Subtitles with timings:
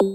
[0.00, 0.06] Vores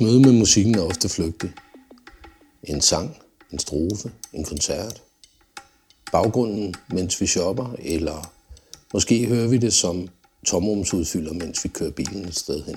[0.00, 1.52] møde med musikken er ofte flygtig.
[2.62, 3.16] En sang,
[3.52, 5.02] en strofe, en koncert.
[6.12, 8.32] Baggrunden, mens vi shopper, eller
[8.92, 10.08] måske hører vi det som
[10.46, 12.76] tomrumsudfylder, mens vi kører bilen et sted hen.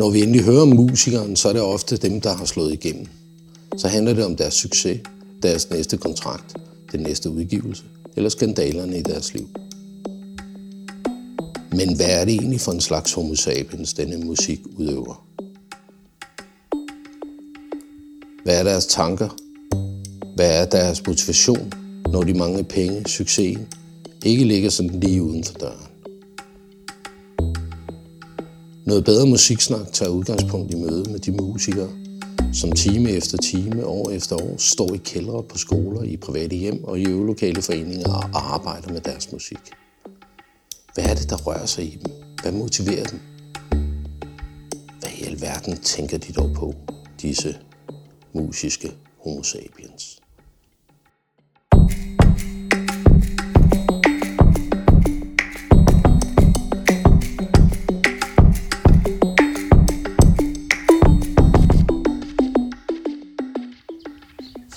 [0.00, 3.06] Når vi endelig hører om musikeren, så er det ofte dem, der har slået igennem.
[3.76, 5.00] Så handler det om deres succes,
[5.42, 6.56] deres næste kontrakt,
[6.92, 7.82] den næste udgivelse
[8.16, 9.48] eller skandalerne i deres liv.
[11.72, 15.26] Men hvad er det egentlig for en slags homo sapiens, denne musik udøver?
[18.44, 19.28] Hvad er deres tanker?
[20.36, 21.72] Hvad er deres motivation,
[22.12, 23.66] når de mange penge, succesen,
[24.24, 25.89] ikke ligger sådan lige uden for døren?
[28.90, 31.88] Noget bedre musiksnak tager udgangspunkt i møde med de musikere,
[32.52, 36.84] som time efter time, år efter år, står i kældre på skoler, i private hjem
[36.84, 39.58] og i øvelokale foreninger og arbejder med deres musik.
[40.94, 42.12] Hvad er det, der rører sig i dem?
[42.42, 43.20] Hvad motiverer dem?
[45.00, 46.74] Hvad i alverden tænker de dog på,
[47.22, 47.56] disse
[48.32, 48.92] musiske
[49.24, 50.19] homo sapiens?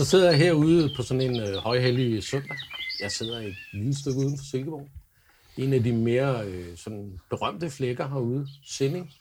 [0.03, 2.57] Så sidder jeg herude på sådan en øh, højhellig søndag.
[2.99, 4.89] Jeg sidder et lille stykke uden for Silkeborg.
[5.57, 9.13] En af de mere øh, sådan berømte flækker herude, Sinding.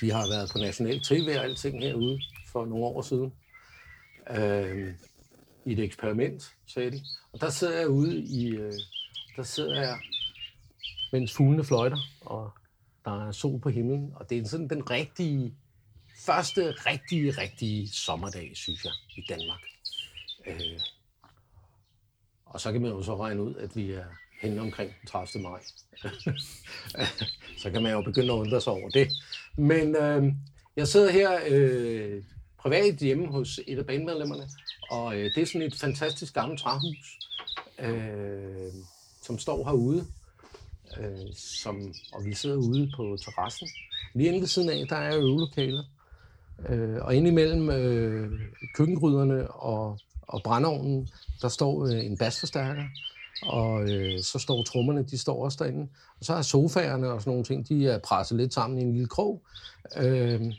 [0.00, 2.20] De har været på national tv og alting herude
[2.52, 3.32] for nogle år siden.
[4.30, 4.94] Øh,
[5.64, 7.00] I et eksperiment, sagde de.
[7.32, 8.48] Og der sidder jeg ude i...
[8.48, 8.72] Øh,
[9.36, 9.98] der sidder jeg,
[11.12, 12.50] mens fuglene fløjter, og
[13.04, 14.12] der er sol på himlen.
[14.14, 15.54] Og det er sådan den rigtige,
[16.26, 19.60] første rigtige, rigtige sommerdag, synes jeg, i Danmark.
[20.46, 20.80] Øh,
[22.46, 24.04] og så kan man jo så regne ud, at vi er
[24.40, 25.42] henne omkring 30.
[25.42, 25.60] maj.
[27.62, 29.08] så kan man jo begynde at undre sig over det.
[29.56, 30.32] Men øh,
[30.76, 32.22] jeg sidder her øh,
[32.58, 34.48] privat hjemme hos et af bandmedlemmerne,
[34.90, 37.18] og øh, det er sådan et fantastisk gammelt træhus,
[37.78, 38.72] øh,
[39.22, 40.06] som står herude.
[41.00, 43.68] Øh, som, og vi sidder ude på terrassen.
[44.14, 45.84] Lige inde ved siden af, der er øvelokaler.
[46.68, 48.40] Øh, og indimellem øh,
[48.74, 51.08] køkkengryderne og, og brændeovnen,
[51.42, 52.84] der står øh, en basforstærker,
[53.42, 55.88] og øh, så står trommerne, de står også derinde.
[56.18, 58.92] Og så er sofaerne og sådan nogle ting, de er presset lidt sammen i en
[58.92, 59.42] lille krog.
[59.96, 60.52] Øh,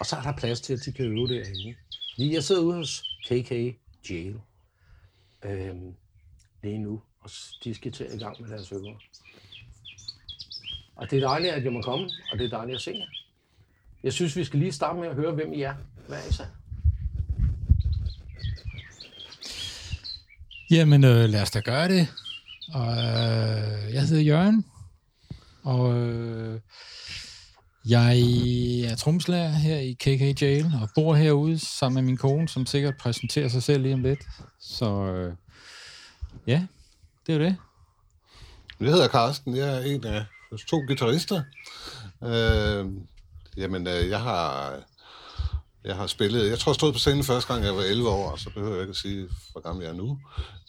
[0.00, 1.74] og så er der plads til, at de kan øve derinde.
[2.16, 3.50] Lige jeg sidder ude hos KK
[4.10, 4.40] Jail
[5.44, 5.74] øh,
[6.62, 7.30] lige nu, og
[7.64, 8.94] de skal til i gang med deres øver.
[10.96, 13.06] Og det er dejligt, at jeg må komme, og det er dejligt at se jer.
[14.02, 15.74] Jeg synes, vi skal lige starte med at høre, hvem I er.
[16.08, 16.46] Hvad er I så?
[20.70, 22.08] Jamen, øh, lad os da gøre det.
[22.74, 24.64] Og, øh, jeg hedder Jørgen,
[25.62, 26.60] og øh,
[27.88, 28.20] jeg
[28.84, 32.96] er tromslærer her i KK Jail, og bor herude sammen med min kone, som sikkert
[32.96, 34.20] præsenterer sig selv lige om lidt.
[34.60, 35.34] Så øh,
[36.46, 36.66] ja,
[37.26, 37.56] det er det.
[38.80, 40.24] Jeg hedder Carsten, jeg er en af
[40.68, 41.42] to guitarister.
[42.24, 42.86] Øh,
[43.56, 44.74] jamen, øh, jeg har
[45.86, 48.36] jeg har spillet, jeg tror, jeg stod på scenen første gang, jeg var 11 år,
[48.36, 50.18] så behøver jeg ikke at sige, hvor gammel jeg er nu.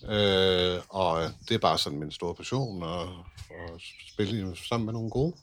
[0.04, 3.08] Øh, og det er bare sådan min store passion, at,
[3.50, 3.82] at
[4.14, 5.34] spille sammen med nogle gode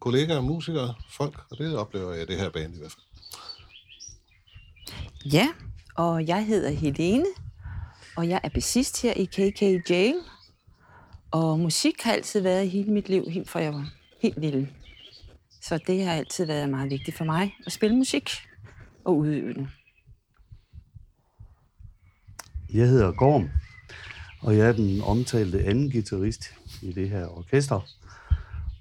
[0.00, 3.04] kollegaer, musikere, folk, og det oplever jeg det her band i hvert fald.
[5.32, 5.48] Ja,
[5.94, 7.26] og jeg hedder Helene,
[8.16, 10.16] og jeg er bassist her i KK Jail.
[11.30, 13.90] Og musik har altid været hele mit liv, helt fra jeg var
[14.22, 14.68] helt lille.
[15.62, 18.30] Så det har altid været meget vigtigt for mig at spille musik
[19.08, 19.68] og udøve det.
[22.72, 23.50] Jeg hedder Gorm,
[24.40, 27.80] og jeg er den omtalte anden guitarist i det her orkester.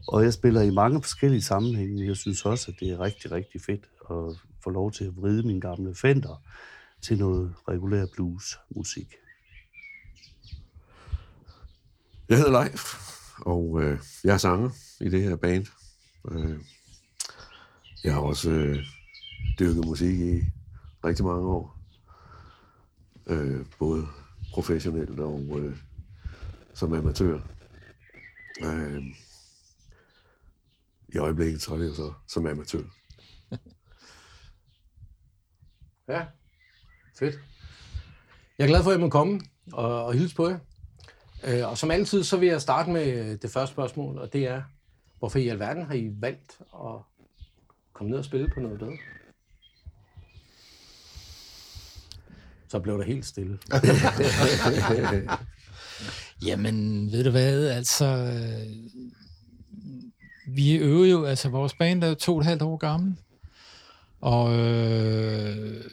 [0.08, 2.08] Og jeg spiller i mange forskellige sammenhænge.
[2.08, 5.44] Jeg synes også, at det er rigtig, rigtig fedt at få lov til at vride
[5.44, 6.44] min gamle Fender
[7.02, 9.14] til noget regulær blues-musik.
[12.30, 12.84] Jeg hedder Leif,
[13.42, 14.70] og øh, jeg er sanger
[15.02, 15.66] i det her band.
[16.32, 16.60] Øh,
[18.04, 18.86] jeg har også øh,
[19.60, 20.42] dyrket musik i
[21.06, 21.78] rigtig mange år.
[23.28, 24.08] Øh, både
[24.54, 25.78] professionelt og øh,
[26.74, 27.40] som amatør.
[28.64, 29.04] Øh,
[31.08, 32.84] I øjeblikket så er det jo så som amatør.
[36.10, 36.26] Ja,
[37.20, 37.40] fedt.
[38.58, 39.42] Jeg er glad for, at jeg må komme
[39.74, 40.60] og, og hilse på jer.
[41.48, 44.48] Øh, og som altid, så vil jeg starte med øh, det første spørgsmål, og det
[44.48, 44.62] er,
[45.20, 47.02] Hvorfor i alverden har I valgt at
[47.94, 48.98] komme ned og spille på noget bedre?
[52.70, 53.58] Så blev der helt stille.
[56.46, 58.06] Jamen, ved du hvad, altså...
[58.06, 58.68] Øh,
[60.48, 63.16] vi øver jo, altså vores band er jo to og et halvt år gammel.
[64.22, 65.84] Og øh,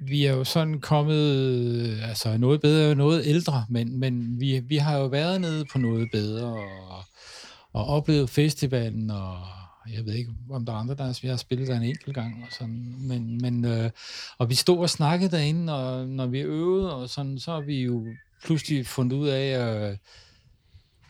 [0.00, 4.58] vi er jo sådan kommet, øh, altså noget bedre og noget ældre, men, men vi,
[4.58, 7.04] vi har jo været nede på noget bedre og,
[7.72, 9.38] og oplevet festivalen, og
[9.92, 12.44] jeg ved ikke, om der er andre, der vi har spillet der en enkelt gang,
[12.46, 13.90] og sådan, men, men øh,
[14.38, 17.82] og vi stod og snakkede derinde, og når vi øvede, og sådan, så har vi
[17.82, 18.06] jo
[18.44, 19.96] pludselig fundet ud af, at øh,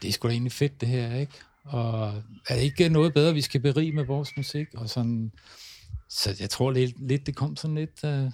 [0.03, 1.33] det er sgu da egentlig fedt det her, ikke?
[1.65, 2.09] Og
[2.49, 5.33] er det ikke noget bedre, vi skal berige med vores musik, og sådan,
[6.09, 8.31] så jeg tror lidt, lidt det kom sådan lidt øh,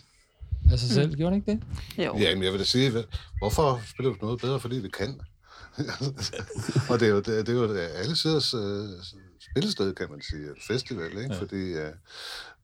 [0.73, 2.05] af sig selv, gjorde det ikke det?
[2.05, 2.19] Jo.
[2.19, 2.93] Ja, men jeg vil da sige,
[3.39, 5.21] hvorfor spiller du noget bedre, fordi vi kan?
[6.91, 8.89] og det er jo, det, er jo alle siders øh,
[9.51, 11.35] spillested, kan man sige, festival, ikke?
[11.35, 11.41] Ja.
[11.41, 11.93] Fordi øh,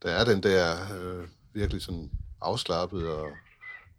[0.02, 2.10] der er den der øh, virkelig sådan
[2.40, 3.28] afslappet og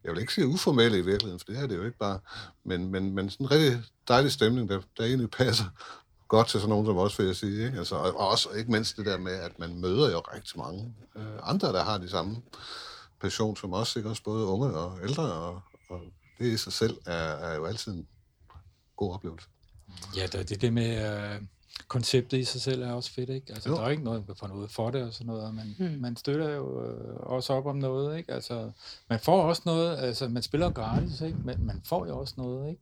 [0.03, 2.19] jeg vil ikke sige uformelle i virkeligheden, for det er det jo ikke bare,
[2.63, 5.65] men, men, men sådan en rigtig dejlig stemning, der, der egentlig passer
[6.27, 7.65] godt til sådan nogen som os, vil jeg sige.
[7.65, 7.77] Ikke?
[7.77, 11.23] Altså, og også ikke mindst det der med, at man møder jo rigtig mange øh,
[11.43, 12.37] andre, der har de samme
[13.21, 14.09] passion som os, ikke?
[14.09, 16.01] også både unge og ældre, og, og
[16.39, 18.07] det i sig selv er, er jo altid en
[18.97, 19.47] god oplevelse.
[20.17, 21.05] Ja, det, det, det med
[21.35, 21.41] øh,
[21.87, 23.53] konceptet i sig selv er også fedt, ikke?
[23.53, 23.75] Altså, Jo.
[23.75, 25.85] der er ikke noget for noget for det og sådan noget, men Mm.
[25.95, 26.01] mm.
[26.01, 28.33] man støtter jo øh, også op om noget, ikke?
[28.33, 28.71] Altså,
[29.09, 31.37] man får også noget, altså, man spiller gratis, ikke?
[31.45, 32.81] Men man får jo også noget, ikke?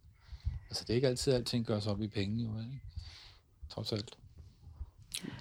[0.70, 2.82] Altså, det er ikke altid, at alting gøres op i penge, jo, ikke?
[3.70, 4.18] Trods alt.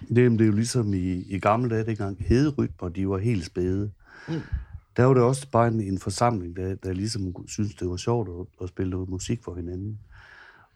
[0.09, 3.93] Det, det er jo ligesom i, i gamle dage, dengang hederytmer, de var helt spæde.
[4.29, 4.41] Mm.
[4.97, 8.29] Der var det også bare en, en forsamling, der, der ligesom synes det var sjovt
[8.41, 9.99] at, at spille noget musik for hinanden.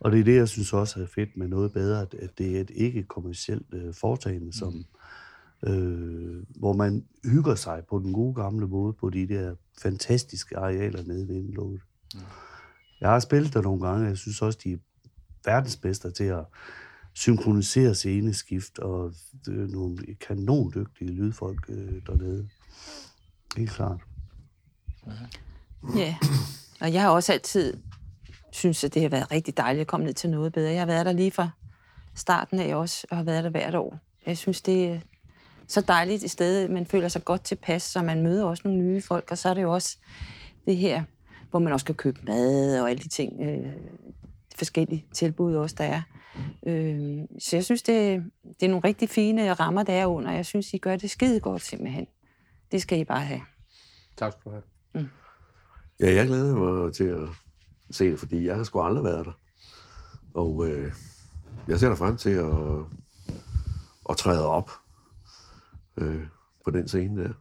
[0.00, 2.56] Og det er det, jeg synes også er fedt med noget bedre, at, at det
[2.56, 4.84] er et ikke-kommercielt øh, foretagende, som,
[5.66, 11.02] øh, hvor man hygger sig på den gode gamle måde på de der fantastiske arealer
[11.02, 11.80] nede ved indlåget.
[12.14, 12.20] Mm.
[13.00, 14.78] Jeg har spillet der nogle gange, og jeg synes også, de er
[15.44, 16.44] verdensmester til at
[17.12, 19.14] synkronisere sceneskift, og
[19.46, 22.48] det er nogle kanondygtige lydfolk øh, dernede.
[23.56, 24.00] Helt klart.
[25.96, 26.16] Ja,
[26.80, 27.74] og jeg har også altid
[28.50, 30.70] synes, at det har været rigtig dejligt at komme ned til noget bedre.
[30.70, 31.50] Jeg har været der lige fra
[32.14, 33.98] starten af også, og har været der hvert år.
[34.26, 35.00] Jeg synes, det er
[35.66, 36.68] så dejligt et sted.
[36.68, 39.54] Man føler sig godt tilpas, så man møder også nogle nye folk, og så er
[39.54, 39.98] det jo også
[40.66, 41.02] det her,
[41.50, 43.72] hvor man også kan købe mad og alle de ting, øh,
[44.56, 46.02] forskellige tilbud også, der er.
[46.66, 48.22] Øh, så jeg synes, det,
[48.60, 50.32] det er nogle rigtig fine rammer, der er under.
[50.32, 52.06] Jeg synes, I gør det skide godt simpelthen.
[52.72, 53.40] Det skal I bare have.
[54.16, 54.62] Tak skal du have.
[56.00, 57.28] Ja, jeg glæder mig til at
[57.90, 59.32] se det, fordi jeg har sgu aldrig været der.
[60.34, 60.92] Og øh,
[61.68, 62.54] jeg ser da frem til at,
[64.10, 64.70] at træde op
[65.96, 66.26] øh,
[66.64, 67.32] på den scene der.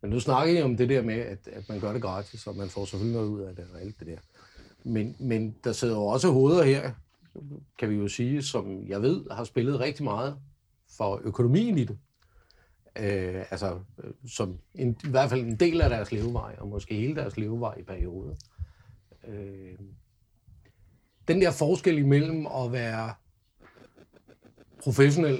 [0.00, 2.56] Men nu snakker I om det der med, at, at man gør det gratis, og
[2.56, 4.18] man får selvfølgelig noget ud af det og alt det der.
[4.84, 6.92] Men, men der sidder jo også hoveder her,
[7.78, 10.36] kan vi jo sige, som jeg ved har spillet rigtig meget
[10.96, 11.98] for økonomien i det.
[12.98, 16.94] Øh, altså, øh, som en, i hvert fald en del af deres levevej, og måske
[16.94, 18.34] hele deres levevej i perioder.
[19.28, 19.78] Øh,
[21.28, 23.14] den der forskel imellem at være
[24.82, 25.38] professionel,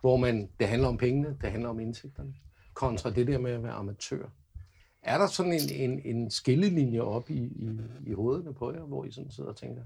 [0.00, 2.34] hvor man, det handler om pengene, det handler om indtægterne,
[2.74, 4.26] kontra det der med at være amatør.
[5.02, 9.04] Er der sådan en, en, en skillelinje op i, i, i hovederne på jer, hvor
[9.04, 9.82] I sådan sidder og tænker,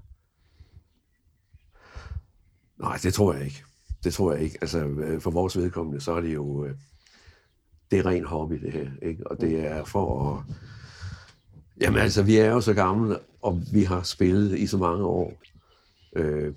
[2.79, 3.63] Nej, det tror jeg ikke.
[4.03, 4.57] Det tror jeg ikke.
[4.61, 6.65] Altså, øh, for vores vedkommende, så er det jo...
[6.65, 6.75] øh,
[7.91, 8.89] Det er ren hobby, det her.
[9.01, 9.27] Ikke?
[9.27, 10.43] Og det er for at...
[11.81, 15.33] Jamen altså, vi er jo så gamle, og vi har spillet i så mange år.
[16.15, 16.53] Øh,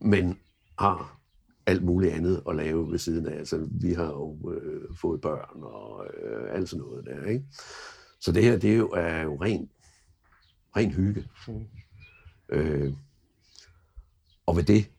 [0.00, 0.38] men
[0.78, 1.20] har
[1.66, 3.38] alt muligt andet at lave ved siden af.
[3.38, 7.44] Altså, vi har jo øh, fået børn og øh, alt sådan noget der, ikke?
[8.20, 9.68] Så det her, det er jo, er jo ren,
[10.76, 11.28] ren hygge.
[11.48, 11.66] Mm.
[12.48, 12.92] Øh,
[14.46, 14.90] og ved det,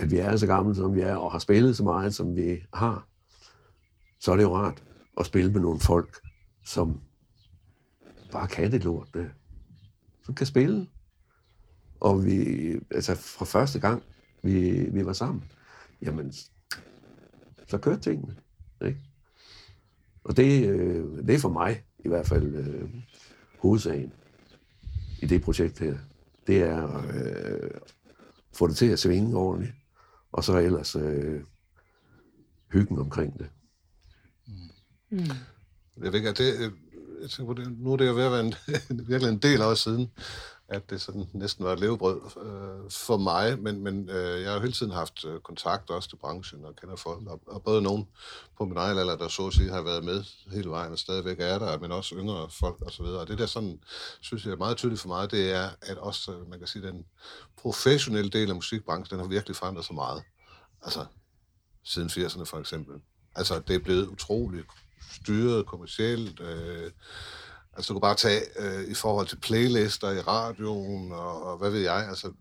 [0.00, 2.62] at vi er så gamle, som vi er, og har spillet så meget, som vi
[2.74, 3.08] har,
[4.20, 4.82] så er det jo rart
[5.20, 6.20] at spille med nogle folk,
[6.64, 7.00] som
[8.32, 9.28] bare kan det lort der.
[10.24, 10.86] Som kan spille.
[12.00, 14.02] Og vi, altså fra første gang,
[14.42, 15.44] vi, vi var sammen,
[16.02, 16.32] jamen,
[17.66, 18.36] så kørte tingene.
[18.84, 19.00] Ikke?
[20.24, 22.90] Og det, øh, det er for mig i hvert fald øh,
[23.58, 24.12] hovedsagen
[25.22, 25.98] i det projekt her.
[26.46, 27.70] Det er at øh,
[28.52, 29.74] få det til at svinge ordentligt,
[30.32, 31.40] og så ellers øh,
[32.72, 33.50] hyggen omkring det.
[35.96, 36.72] Jeg ved ikke, at det, øh,
[37.22, 38.54] jeg tænker på det, nu er det jo ved at være en,
[39.08, 40.10] virkelig en del år siden,
[40.70, 44.54] at det sådan næsten var et levebrød øh, for mig, men, men øh, jeg har
[44.54, 47.82] jo hele tiden haft øh, kontakt også til branchen og kender folk, og, og både
[47.82, 48.08] nogen
[48.58, 51.40] på min egen alder, der så at sige har været med hele vejen og stadigvæk
[51.40, 53.20] er der, men også yngre folk og så videre.
[53.20, 53.80] Og det der sådan,
[54.20, 56.86] synes jeg er meget tydeligt for mig, det er, at også, øh, man kan sige,
[56.86, 57.04] den
[57.56, 60.22] professionelle del af musikbranchen, den har virkelig forandret sig meget.
[60.82, 61.06] Altså,
[61.84, 63.00] siden 80'erne for eksempel.
[63.34, 64.66] Altså, det er blevet utroligt
[65.12, 66.90] styret kommercielt, øh,
[67.80, 71.70] Altså, du kan bare tage øh, i forhold til playlister i radioen, og, og hvad
[71.70, 72.32] ved jeg, altså,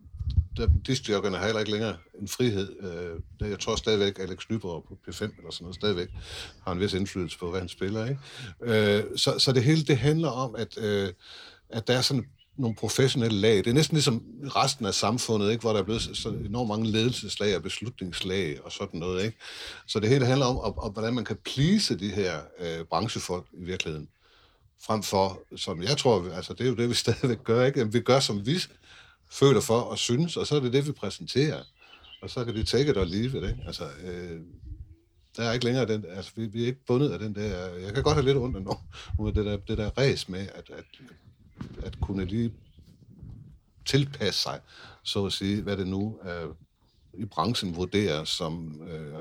[0.88, 2.75] discjokerne har heller ikke længere en frihed.
[3.41, 6.10] Øh, jeg tror stadigvæk, Alex Nyborg på P5 eller sådan noget, stadigvæk
[6.63, 8.05] har en vis indflydelse på, hvad han spiller.
[8.05, 8.19] Ikke?
[8.62, 11.10] Øh, så, så det hele, det handler om, at, øh,
[11.69, 12.25] at der er sådan
[12.58, 13.58] nogle professionelle lag.
[13.58, 15.62] Det er næsten ligesom resten af samfundet, ikke?
[15.62, 19.24] hvor der er blevet så enormt mange ledelseslag og beslutningslag og sådan noget.
[19.24, 19.38] Ikke?
[19.88, 23.46] Så det hele handler om, om, om hvordan man kan plise de her øh, branchefolk
[23.53, 24.10] i virkeligheden
[24.81, 27.91] frem for, som jeg tror, altså det er jo det, vi stadigvæk gør, ikke?
[27.91, 28.59] Vi gør, som vi
[29.31, 31.63] føler for og synes, og så er det det, vi præsenterer.
[32.21, 33.63] Og så kan de take it or leave it, ikke?
[33.65, 34.41] Altså, øh,
[35.38, 37.93] der er ikke længere den, altså vi, vi er ikke bundet af den der, jeg
[37.93, 38.77] kan godt have lidt ondt af nu,
[39.36, 40.86] det der, det der ræs med, at, at,
[41.83, 42.53] at kunne lige
[43.86, 44.59] tilpasse sig,
[45.03, 46.55] så at sige, hvad det nu er,
[47.13, 49.19] i branchen vurderer som øh,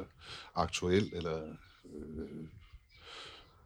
[0.55, 1.43] aktuel eller
[1.95, 2.47] øh,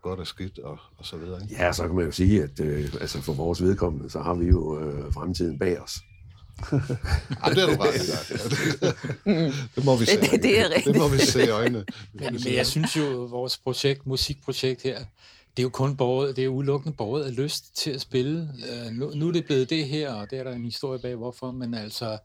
[0.02, 1.42] godt og skidt og, og så videre.
[1.42, 1.54] Ikke?
[1.54, 4.46] Ja, så kan man jo sige, at øh, altså for vores vedkommende, så har vi
[4.46, 5.98] jo øh, fremtiden bag os.
[6.72, 6.76] ja,
[7.50, 7.94] det er du ret
[9.76, 10.20] Det må vi se.
[10.20, 10.86] Det, det er rigtigt.
[10.86, 11.84] Det må vi se i øjnene.
[12.12, 14.98] Men, men jeg synes jo, vores projekt, musikprojekt her,
[15.56, 18.48] det er jo kun borget, det er udelukkende borget af lyst til at spille.
[18.86, 21.14] Uh, nu, nu er det blevet det her, og det er der en historie bag,
[21.14, 22.18] hvorfor, men altså,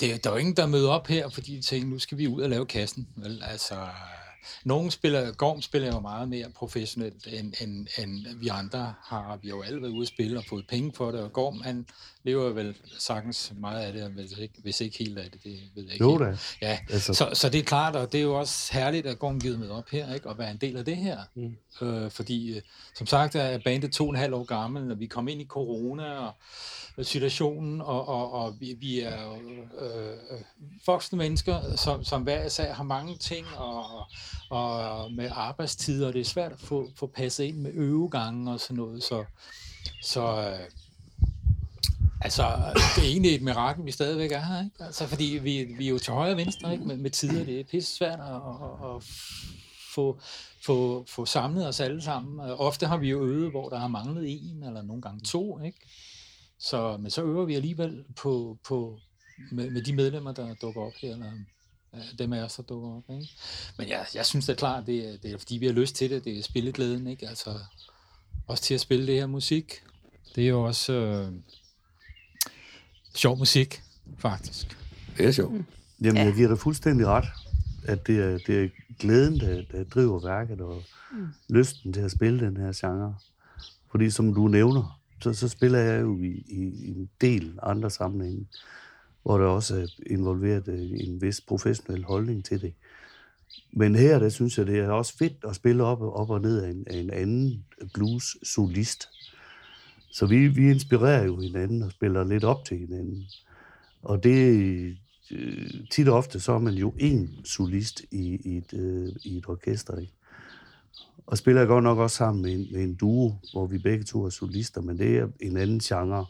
[0.00, 2.26] det, der er jo ingen, der møder op her, fordi de tænker, nu skal vi
[2.28, 3.08] ud og lave kassen.
[3.16, 3.42] Vel?
[3.46, 3.74] Altså,
[4.64, 9.38] nogle spiller, Gorm spiller jo meget mere professionelt, end, end, end vi andre har.
[9.42, 11.60] Vi har jo alle været ude at spille og fået penge for det, og Gorm,
[11.60, 11.86] han
[12.22, 15.82] lever vel sagtens meget af det, hvis ikke, hvis ikke helt af det, det ved
[15.84, 16.04] jeg ikke.
[16.04, 16.38] Jo da.
[16.62, 17.14] Ja, altså.
[17.14, 19.68] så, så det er klart, og det er jo også herligt, at Gorm givet med
[19.68, 20.28] op her, ikke?
[20.28, 21.18] og være en del af det her.
[21.34, 21.86] Mm.
[21.86, 22.62] Øh, fordi, øh,
[22.94, 25.46] som sagt, er bandet to og en halv år gammel, når vi kom ind i
[25.46, 26.34] corona, og
[27.02, 30.40] situationen, og, og, og vi, vi er øh, øh,
[30.86, 34.06] voksne mennesker, som, som hver især har mange ting, og, og
[35.10, 38.76] med arbejdstider, og det er svært at få, få passet ind med øvegange og sådan
[38.76, 39.24] noget, så,
[40.02, 40.58] så øh,
[42.20, 42.42] altså,
[42.96, 44.84] det er egentlig et mirakel, vi stadigvæk er her, ikke?
[44.84, 46.84] Altså, fordi vi, vi er jo til højre og venstre, ikke?
[46.84, 49.04] Med, med tider, det er pisse svært at, at, at
[49.94, 50.20] få,
[50.64, 52.50] få, få samlet os alle sammen.
[52.50, 55.78] Ofte har vi jo øvet, hvor der har manglet en, eller nogle gange to, ikke?
[56.58, 58.98] Så, men så øver vi alligevel på, på,
[59.52, 61.32] med, med de medlemmer, der dukker op her, eller
[62.18, 63.04] dem af os, der dukker op.
[63.10, 63.28] Ikke?
[63.78, 65.94] Men jeg, jeg synes det er klart, det er, det er fordi, vi har lyst
[65.94, 66.24] til det.
[66.24, 67.28] Det er spilleglæden, ikke?
[67.28, 67.58] Altså,
[68.46, 69.72] også til at spille det her musik.
[70.34, 71.32] Det er jo også øh,
[73.14, 73.82] sjov musik,
[74.18, 74.78] faktisk.
[75.16, 75.54] Det er sjovt.
[75.54, 75.64] Mm.
[76.00, 77.24] Jamen, jeg giver dig fuldstændig ret,
[77.84, 78.68] at det er, det er
[78.98, 81.28] glæden, der, der driver værket, og mm.
[81.48, 83.16] lysten til at spille den her genre.
[83.90, 87.90] Fordi som du nævner, så, så spiller jeg jo i, i, i en del andre
[87.90, 88.46] sammenhænge,
[89.28, 92.74] hvor der også er involveret øh, en vis professionel holdning til det.
[93.72, 96.62] Men her, der synes jeg, det er også fedt at spille op, op og ned
[96.62, 99.08] af en, af en anden blues-solist.
[100.10, 103.24] Så vi, vi inspirerer jo hinanden og spiller lidt op til hinanden.
[104.02, 104.96] Og det
[105.30, 109.38] øh, tit og ofte, så er man jo en solist i, i, et, øh, i
[109.38, 109.98] et orkester.
[109.98, 110.12] Ikke?
[111.26, 114.04] Og spiller jeg godt nok også sammen med en, med en duo, hvor vi begge
[114.04, 116.26] to er solister, men det er en anden genre.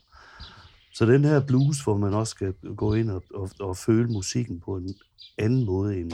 [0.98, 4.60] Så den her blues, hvor man også skal gå ind og, og, og føle musikken
[4.60, 4.94] på en
[5.38, 6.12] anden måde end,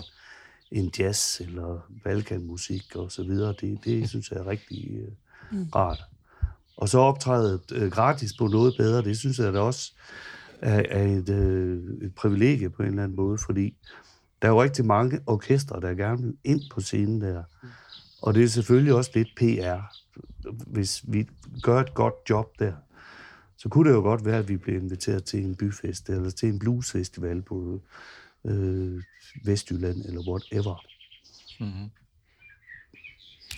[0.71, 6.05] end jazz eller balkanmusik og så videre, det, det synes jeg er rigtig uh, rart.
[6.77, 9.93] Og så optræde uh, gratis på noget bedre, det synes jeg da også
[10.61, 13.77] er, er et, uh, et privilegie på en eller anden måde, fordi
[14.43, 17.43] der er jo rigtig mange orkestre, der gerne vil ind på scenen der.
[17.63, 17.69] Mm
[18.25, 19.81] og det er selvfølgelig også lidt PR.
[20.67, 21.29] Hvis vi
[21.63, 22.73] gør et godt job der,
[23.65, 26.49] så kunne det jo godt være, at vi bliver inviteret til en byfest eller til
[26.49, 27.81] en bluesfestival på
[28.47, 29.03] øh,
[29.45, 30.85] Vestjylland eller whatever.
[31.61, 31.91] Mm-hmm.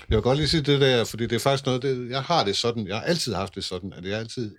[0.08, 2.44] Jeg vil godt lige sige det der, fordi det er faktisk noget, det, jeg har
[2.44, 4.56] det sådan, jeg har altid haft det sådan, at jeg altid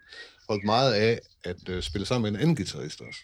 [0.50, 3.20] holdt meget af at øh, spille sammen med en anden guitarist også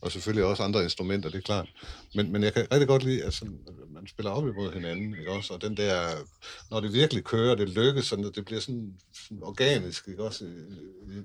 [0.00, 1.68] og selvfølgelig også andre instrumenter, det er klart.
[2.14, 3.58] Men, men jeg kan rigtig godt lide, at sådan,
[3.90, 5.54] man spiller op imod hinanden, ikke også?
[5.54, 6.08] Og den der,
[6.70, 10.44] når det virkelig kører, det lykkes, sådan, det bliver sådan, sådan organisk, ikke også,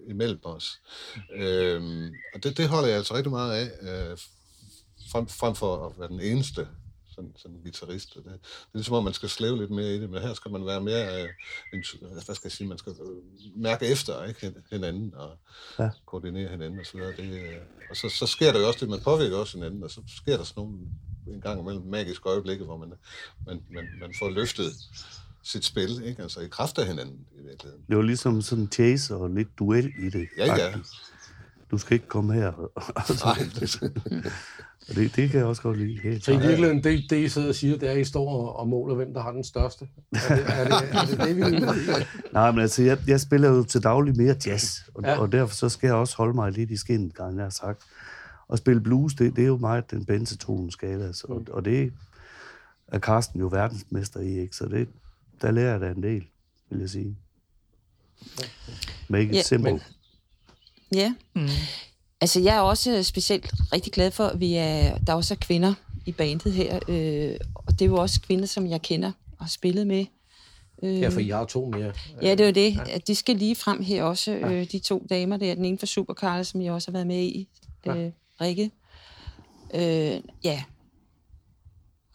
[0.08, 0.80] imellem os.
[1.36, 4.18] Øhm, og det, det holder jeg altså rigtig meget af, øh,
[5.12, 6.68] frem, frem for at være den eneste,
[7.16, 8.14] sådan, sådan guitarist.
[8.16, 8.38] Det, det er
[8.74, 11.24] ligesom, om man skal slæve lidt mere i det, men her skal man være mere,
[11.24, 11.30] øh,
[11.74, 15.38] en, hvad skal jeg sige, man skal øh, mærke efter ikke, hin- hinanden og
[15.80, 15.90] Ja.
[16.06, 17.12] koordinere hinanden og så videre.
[17.18, 17.56] Det, øh,
[17.90, 20.38] og så, så sker der jo også det, man påvirker også hinanden, og så sker
[20.38, 20.78] der sådan nogle
[21.28, 22.94] en gang imellem magiske øjeblikke, hvor man,
[23.48, 24.66] man, man, man får løftet
[25.44, 26.22] sit spil, ikke?
[26.24, 27.86] altså i kraft af hinanden i virkeligheden.
[27.90, 30.28] Det var ligesom sådan en chase og lidt duel i det.
[30.38, 30.74] Ja, ja.
[31.74, 32.52] Du skal ikke komme her.
[33.10, 34.24] Altså, Nej,
[34.96, 36.00] det, det, kan jeg også godt lide.
[36.04, 38.30] Helt Så i virkeligheden, det, det I sidder og siger, det er, at I står
[38.30, 39.88] og- og måler, hvem der har den største.
[40.12, 41.42] Er det er det, er det, det vi?
[42.34, 45.18] Nej, men altså, jeg, jeg spiller jo til daglig mere jazz, og, Ja.
[45.20, 47.82] og derfor så skal jeg også holde mig lidt i skinnet, gang jeg har sagt.
[48.48, 51.34] Og spille blues, det, det er jo meget den benzetone skala, så, Mm.
[51.34, 51.94] og, og det
[52.88, 54.56] er Carsten jo verdensmester i, ikke?
[54.56, 54.88] Så det,
[55.42, 56.24] der lærer jeg da en del,
[56.70, 57.18] vil jeg sige.
[59.10, 59.72] Make it Ja, simple.
[59.72, 59.82] men-
[60.94, 61.14] Ja.
[61.36, 61.48] Mm.
[62.22, 65.74] Altså, jeg er også specielt rigtig glad for, at vi er, der også er kvinder
[66.06, 66.80] i bandet her.
[66.88, 70.06] Øh, og det er jo også kvinder, som jeg kender og har spillet med.
[70.84, 71.94] Øh, Ja, for I har to mere.
[72.22, 72.80] Ja, det er jo det.
[72.90, 75.56] At de skal lige frem her også, øh, de to damer der.
[75.56, 77.48] Den ene fra Supercarl, som jeg også har været med i.
[77.88, 78.72] Øh, Rikke.
[79.74, 80.64] Øh, ja.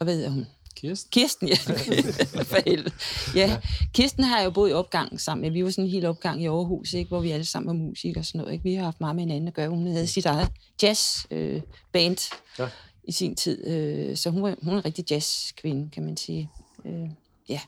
[0.01, 0.47] Og hvad hedder hun?
[0.81, 1.11] Kirsten?
[1.11, 1.55] Kirsten, ja.
[2.51, 2.95] For helvede.
[3.35, 3.61] Ja,
[3.95, 5.51] Kirsten har jo boet i opgangen sammen med.
[5.51, 7.09] Vi var sådan en hel opgang i Aarhus, ikke?
[7.09, 8.53] hvor vi alle sammen var musikere og sådan noget.
[8.53, 8.63] Ikke?
[8.63, 9.69] Vi har haft meget med hinanden at gøre.
[9.69, 10.49] Hun havde sit eget
[10.83, 12.19] jazzband øh, band
[12.59, 12.69] Ja.
[13.05, 13.67] i sin tid.
[13.67, 16.51] Øh, så hun var, hun er en rigtig jazzkvinde, kan man sige.
[16.85, 17.09] Øh,
[17.49, 17.61] ja.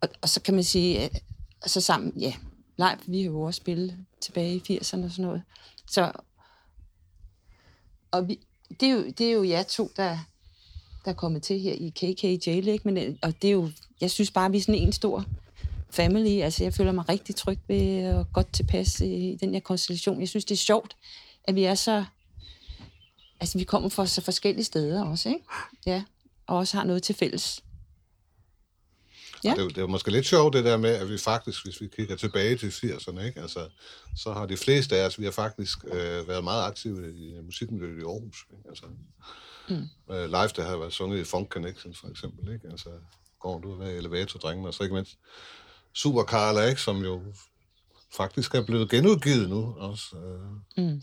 [0.00, 1.10] Og, og så kan man sige, øh,
[1.66, 2.34] så sammen, ja,
[2.76, 5.42] live, vi har jo også spillet tilbage i 80'erne og sådan noget.
[5.90, 6.12] Så,
[8.10, 8.38] og vi,
[8.80, 10.18] det, er jo, det er jo jer to, der,
[11.04, 12.88] der er kommet til her i KK Jail, ikke?
[12.88, 13.70] Men, øh, og det er jo,
[14.00, 15.24] jeg synes bare, vi er sådan en stor
[15.90, 16.40] family.
[16.40, 20.20] Altså, jeg føler mig rigtig tryg ved og godt tilpas i den her konstellation.
[20.20, 20.96] Jeg synes, det er sjovt,
[21.44, 22.04] at vi er så...
[23.40, 25.40] Altså, vi kommer fra så forskellige steder også, ikke?
[25.86, 26.02] Ja,
[26.46, 27.62] og også har noget til fælles.
[29.44, 29.54] Ja.
[29.54, 31.88] Det, er det er måske lidt sjovt det der med, at vi faktisk, hvis vi
[31.96, 33.40] kigger tilbage til 80'erne, ikke?
[33.40, 33.68] Altså,
[34.16, 37.98] så har de fleste af os, vi har faktisk øh, været meget aktive i musikmiljøet
[37.98, 38.46] i Aarhus.
[38.50, 38.68] Ikke?
[38.68, 38.84] Altså,
[39.68, 39.88] mm.
[40.10, 42.52] øh, live, der har været sunget i Funk Connection for eksempel.
[42.54, 42.68] Ikke?
[42.70, 42.88] Altså,
[43.40, 45.18] går du ved elevatordrengene, og så ikke mindst
[45.94, 46.80] Super Carla, ikke?
[46.80, 47.22] som jo
[48.16, 50.16] faktisk er blevet genudgivet nu også.
[50.16, 51.02] Øh, Mm.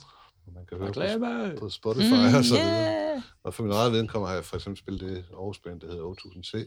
[0.54, 3.12] Man kan høre på, på Spotify mm, og så videre.
[3.12, 3.22] Yeah.
[3.44, 6.04] Og for min eget viden har jeg for eksempel spillet det Aarhus Band, der hedder
[6.04, 6.58] 8000C.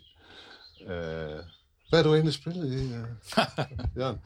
[0.82, 1.42] Øh,
[1.88, 3.06] hvad har du egentlig spillet i, uh,
[3.98, 4.18] Jørgen?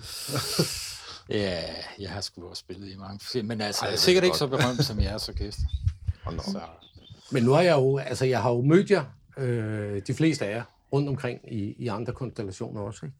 [1.29, 4.25] Ja, jeg har sgu også spillet i mange forskellige, men altså, Ej, det er sikkert
[4.25, 4.38] ikke godt.
[4.38, 5.62] så berømt som jeres orkester.
[6.25, 6.45] Da op.
[6.45, 6.61] Så,
[7.33, 9.05] men nu har jeg jo, altså jeg har jo mødt jer,
[9.38, 10.62] øh, de fleste af jer,
[10.93, 13.17] rundt omkring i, i andre konstellationer også, ikke?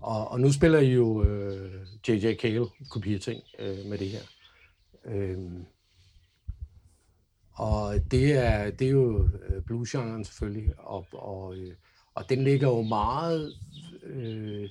[0.00, 1.72] Og, og nu spiller I jo øh,
[2.08, 2.36] J.J.
[2.40, 4.22] Cale kopier-ting øh, med det her.
[5.04, 5.38] Øh,
[7.52, 11.74] og det er, det er jo øh, bluesgenren selvfølgelig, og, og, øh,
[12.14, 13.54] og den ligger jo meget,
[14.02, 14.68] øh,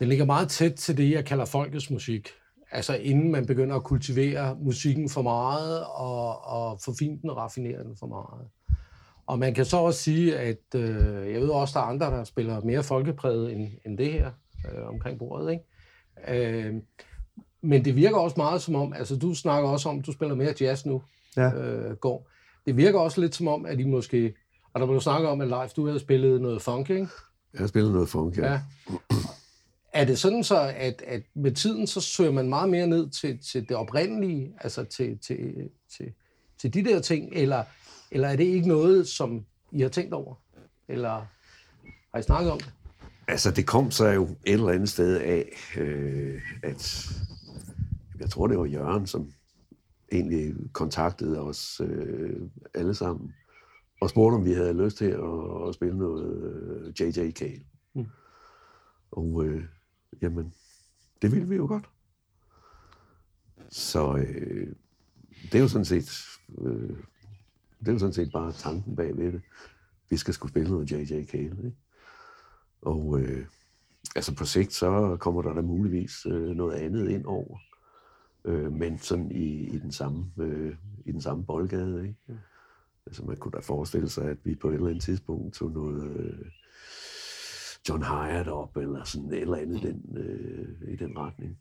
[0.00, 2.28] den ligger meget tæt til det, jeg kalder folkets musik.
[2.72, 7.82] Altså inden man begynder at kultivere musikken for meget, og, og forfine den og raffinere
[7.84, 8.48] den for meget.
[9.26, 12.24] Og man kan så også sige, at øh, jeg ved også, der er andre, der
[12.24, 14.30] spiller mere folkepræget end, end det her
[14.72, 15.50] øh, omkring bordet.
[15.52, 16.64] Ikke?
[16.68, 16.74] Øh,
[17.62, 20.34] men det virker også meget som om, altså du snakker også om, at du spiller
[20.34, 21.02] mere jazz nu,
[21.36, 21.54] Ja.
[21.54, 22.30] øh, går.
[22.66, 24.34] Det virker også lidt som om, at I måske,
[24.74, 27.08] og der blev snakket om, at live, du havde spillet noget funk, ikke?
[27.52, 28.52] Jeg har spillet noget funk, ja.
[28.52, 28.60] Ja.
[29.92, 33.38] Er det sådan så, at, at med tiden, så søger man meget mere ned til,
[33.38, 36.12] til det oprindelige, altså til, til, til,
[36.58, 37.64] til de der ting, eller,
[38.10, 40.34] eller er det ikke noget, som I har tænkt over?
[40.88, 41.26] Eller
[42.14, 42.72] har I snakket om det?
[43.28, 47.10] Altså, det kom så jo et eller andet sted af, øh, at
[48.20, 49.32] jeg tror, det var Jørgen, som
[50.12, 52.40] egentlig kontaktede os øh,
[52.74, 53.34] alle sammen
[54.00, 57.30] og spurgte, om vi havde lyst til at, at spille noget øh, J.J.
[57.30, 57.62] Cale.
[57.94, 58.06] Mm.
[59.12, 59.64] Og øh,
[60.22, 60.54] jamen,
[61.22, 61.90] det ville vi jo godt.
[63.68, 64.74] Så øh,
[65.42, 66.10] det er jo sådan set
[66.58, 66.96] øh,
[67.80, 69.42] det er jo sådan set bare tanken bag ved det.
[70.10, 71.24] Vi skal skulle spille noget J.J.
[71.24, 71.76] Cale, ikke?
[72.82, 73.46] Og øh,
[74.16, 77.58] altså på sigt, så kommer der da muligvis øh, noget andet ind over.
[78.44, 82.40] Øh, men sådan i, i, den samme, øh, i den samme boldgade, ikke?
[83.06, 86.16] Altså man kunne da forestille sig, at vi på et eller andet tidspunkt tog noget
[86.16, 86.46] øh,
[87.88, 91.58] John Hyatt op, eller sådan et eller andet i den, øh, i den retning.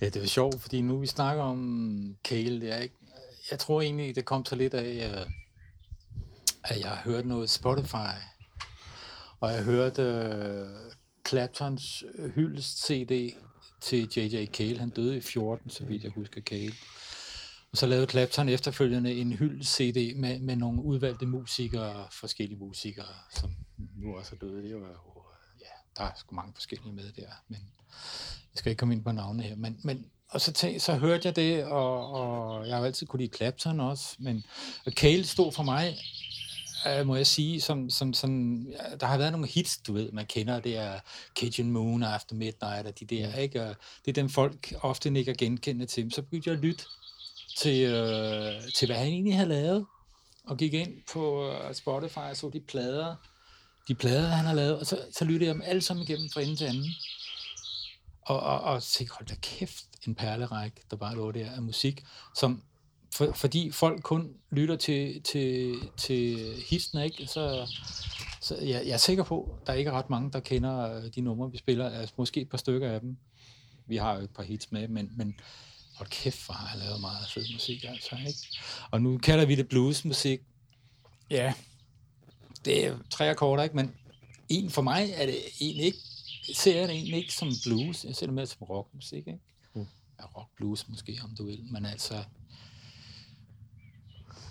[0.00, 2.94] Ja, det er sjovt, fordi nu vi snakker om Kale, jeg, ikke,
[3.50, 5.26] jeg tror egentlig, det kom så lidt af, øh,
[6.64, 8.16] at jeg har hørt noget Spotify,
[9.40, 10.92] og jeg hørte uh,
[11.28, 13.34] Claptons hyldest CD
[13.80, 14.46] til J.J.
[14.46, 14.78] Cale.
[14.78, 16.72] Han døde i 14, så vidt jeg husker Cale.
[17.72, 23.14] Og så lavede Clapton efterfølgende en hyldt CD med, med nogle udvalgte musikere, forskellige musikere,
[23.34, 23.50] som
[23.96, 24.62] nu også er døde.
[24.62, 25.22] Det var jo,
[25.60, 27.58] ja, der er sgu mange forskellige med der, men
[28.52, 29.56] jeg skal ikke komme ind på navne her.
[29.56, 33.06] Men, men og så, tænk, så hørte jeg det, og, og jeg har jo altid
[33.06, 34.44] kunne lide Clapton også, men
[34.86, 35.96] og Cale stod for mig,
[36.88, 40.12] øh, må jeg sige, som, som sådan, ja, der har været nogle hits, du ved,
[40.12, 41.00] man kender, det er
[41.38, 43.62] Cajun Moon, After Midnight, og de der, ikke?
[43.62, 46.12] Og det er dem folk ofte nikker genkendende til.
[46.12, 46.84] Så begyndte jeg at lytte
[47.56, 49.86] til, øh, til hvad han egentlig havde lavet,
[50.44, 53.16] og gik ind på øh, Spotify og så de plader,
[53.88, 56.40] de plader, han har lavet, og så, så lyttede jeg dem alle sammen igennem fra
[56.40, 56.90] ende til anden.
[58.22, 62.04] Og, og, og tænkte, hold da kæft, en perlerække, der bare lå der af musik,
[62.36, 62.62] som
[63.14, 67.26] for, fordi folk kun lytter til, til, til histen, ikke?
[67.26, 67.66] Så,
[68.40, 71.04] så jeg, jeg er sikker på, at der er ikke ret mange, der kender øh,
[71.14, 71.90] de numre, vi spiller.
[71.90, 73.16] Altså, måske et par stykker af dem.
[73.86, 75.40] Vi har jo et par hits med, men, men
[75.94, 78.60] hold kæft, hvor har jeg lavet meget fed musik, altså, ikke?
[78.90, 80.40] Og nu kalder vi det bluesmusik.
[81.30, 81.54] Ja,
[82.64, 83.76] det er tre akkorder, ikke?
[83.76, 83.92] Men
[84.48, 85.98] en for mig er det egentlig ikke,
[86.54, 88.04] ser jeg det egentlig ikke som blues.
[88.04, 89.38] Jeg ser det mere som rockmusik, ikke?
[89.74, 89.86] Mm.
[90.20, 91.60] Ja, rock blues måske, om du vil.
[91.70, 92.14] Men altså,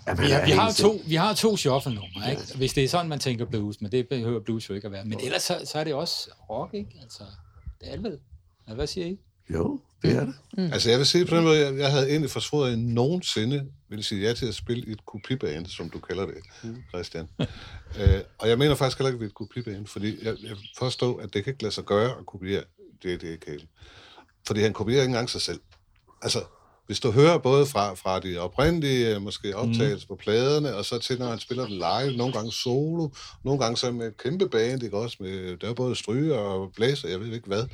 [0.06, 2.42] Ja, vi har, vi har to, vi har to shuffle-numre, ikke?
[2.56, 5.04] Hvis det er sådan, man tænker blues, men det behøver blues jo ikke at være.
[5.04, 6.90] Men ellers så, så er det også rock, ikke?
[7.02, 7.22] Altså,
[7.80, 8.10] det er.
[8.68, 9.18] Ja, hvad siger I?
[9.50, 10.34] Jo, det er det.
[10.58, 10.72] Mm.
[10.72, 13.66] Altså, jeg vil sige på den måde, jeg, jeg havde egentlig forsvoret, at jeg nogensinde
[13.88, 16.34] ville sige ja til at spille i et kopiband, som du kalder det,
[16.88, 17.28] Christian.
[18.00, 20.56] øh, og jeg mener faktisk heller ikke, at vi er et kopiband, fordi jeg, jeg
[20.78, 22.64] forstår, at det kan ikke lade sig gøre at kopiere
[23.02, 23.58] det, det er.
[24.46, 25.60] Fordi han kopierer ikke engang sig selv.
[26.22, 26.40] Altså,
[26.90, 30.08] hvis du hører både fra, fra de oprindelige måske optagelser mm.
[30.08, 33.08] på pladerne, og så til, når han spiller det live, nogle gange solo,
[33.44, 35.16] nogle gange så med et kæmpe band, ikke også?
[35.20, 37.64] Med, der er både stryger og blæser, jeg ved ikke hvad.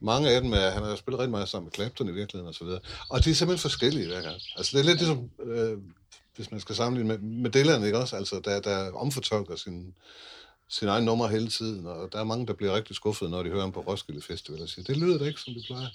[0.00, 2.54] Mange af dem, er, han har spillet rigtig meget sammen med Clapton i virkeligheden og
[2.54, 2.80] så videre.
[3.08, 4.36] Og de er simpelthen forskellige hver gang.
[4.56, 5.78] Altså det er lidt ligesom, øh,
[6.36, 8.16] hvis man skal sammenligne med, med Dylan, ikke også?
[8.16, 9.94] Altså der, der omfortolker sin,
[10.70, 13.50] sin egen nummer hele tiden, og der er mange, der bliver rigtig skuffet, når de
[13.50, 15.86] hører ham på Roskilde Festival og siger, det lyder da ikke, som det plejer.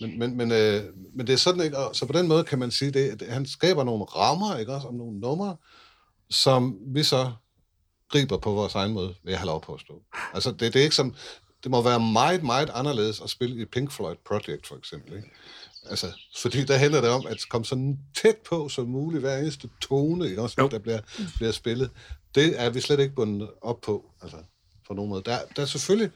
[0.00, 2.58] Men, men, men, øh, men det er sådan ikke, og så på den måde kan
[2.58, 5.56] man sige, det, at han skaber nogle rammer, ikke også, om nogle numre,
[6.30, 7.32] som vi så
[8.08, 10.02] griber på vores egen måde, vil jeg have lov på at stå.
[10.34, 11.14] Altså, det, det er ikke som,
[11.62, 15.28] det må være meget, meget anderledes at spille i Pink Floyd Project, for eksempel, ikke?
[15.86, 19.70] Altså, fordi der handler det om at komme så tæt på som muligt hver eneste
[19.82, 20.42] tone, ikke?
[20.42, 21.00] Også, der bliver,
[21.36, 21.90] bliver spillet.
[22.34, 24.36] Det er vi slet ikke bundet op på, altså,
[24.88, 25.22] på nogen måde.
[25.24, 26.10] Der, der er selvfølgelig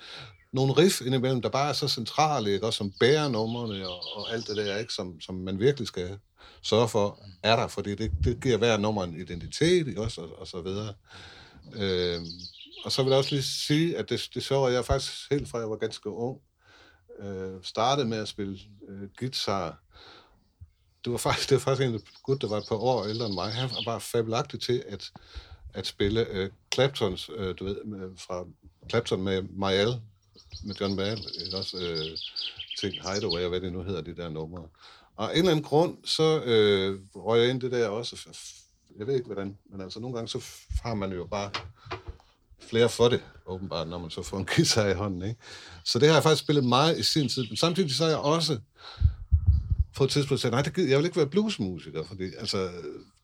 [0.52, 2.66] nogle riff indimellem, der bare er så centrale, ikke?
[2.66, 4.92] Også som bærer numrene og, og alt det der, ikke?
[4.92, 6.18] Som, som man virkelig skal
[6.62, 10.00] sørge for, er der, fordi det, det giver hver nummer en identitet, ikke?
[10.00, 10.94] Også, og, og så videre.
[11.74, 12.26] Øhm,
[12.84, 15.58] og så vil jeg også lige sige, at det, det sjove, jeg faktisk helt fra
[15.58, 16.38] jeg var ganske ung,
[17.18, 19.82] øh, startede med at spille øh, guitar.
[21.04, 23.34] Det var faktisk, det var faktisk en gut, der var et par år ældre end
[23.34, 23.52] mig.
[23.52, 25.12] Han var bare fabelagtig til at,
[25.74, 28.44] at spille øh, Claptons, øh, du ved, med, fra
[28.90, 30.00] Clapton med Mayall,
[30.64, 32.18] med John Mayall, eller også øh,
[32.80, 34.68] ting, Hideaway og hvad det nu hedder, de der numre.
[35.16, 38.16] Og af en eller anden grund, så øh, røg jeg ind det der også.
[38.98, 40.44] Jeg ved ikke, hvordan, men altså nogle gange, så
[40.82, 41.50] har man jo bare
[42.70, 45.22] flere for det, åbenbart, når man så får en guitar i hånden.
[45.22, 45.40] Ikke?
[45.84, 47.46] Så det har jeg faktisk spillet meget i sin tid.
[47.48, 48.58] Men samtidig så har jeg også
[49.96, 52.70] på et tidspunkt sagt, nej, det gider, jeg vil ikke være bluesmusiker, fordi altså,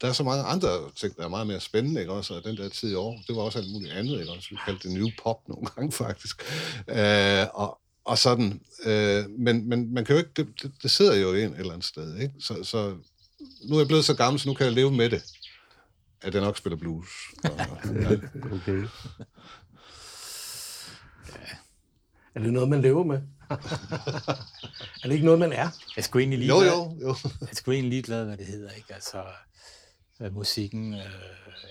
[0.01, 2.35] der er så mange andre ting, der er meget mere spændende, ikke også?
[2.35, 4.49] Og den der tid i år, det var også alt muligt andet, ikke også?
[4.51, 6.43] Vi kaldte det new pop nogle gange, faktisk.
[6.89, 8.61] Øh, og, og sådan.
[8.85, 11.73] Øh, men, men man kan jo ikke, det, det, det sidder jo ind et eller
[11.73, 12.35] andet sted, ikke?
[12.41, 12.97] Så, så
[13.65, 15.23] nu er jeg blevet så gammel, så nu kan jeg leve med det
[16.23, 17.09] at jeg nok spiller blues.
[17.45, 18.11] Og, ja.
[18.53, 18.85] Okay.
[22.35, 23.17] Er det noget, man lever med?
[25.03, 25.57] er det ikke noget, man er?
[25.57, 26.73] Jeg er sgu egentlig Jo, ligeglad.
[26.77, 27.17] jo, jo.
[27.41, 28.95] Jeg er sgu egentlig ligeglad, hvad det hedder, ikke?
[28.95, 29.25] Altså,
[30.21, 30.95] øh, musikken.
[30.95, 31.01] Øh,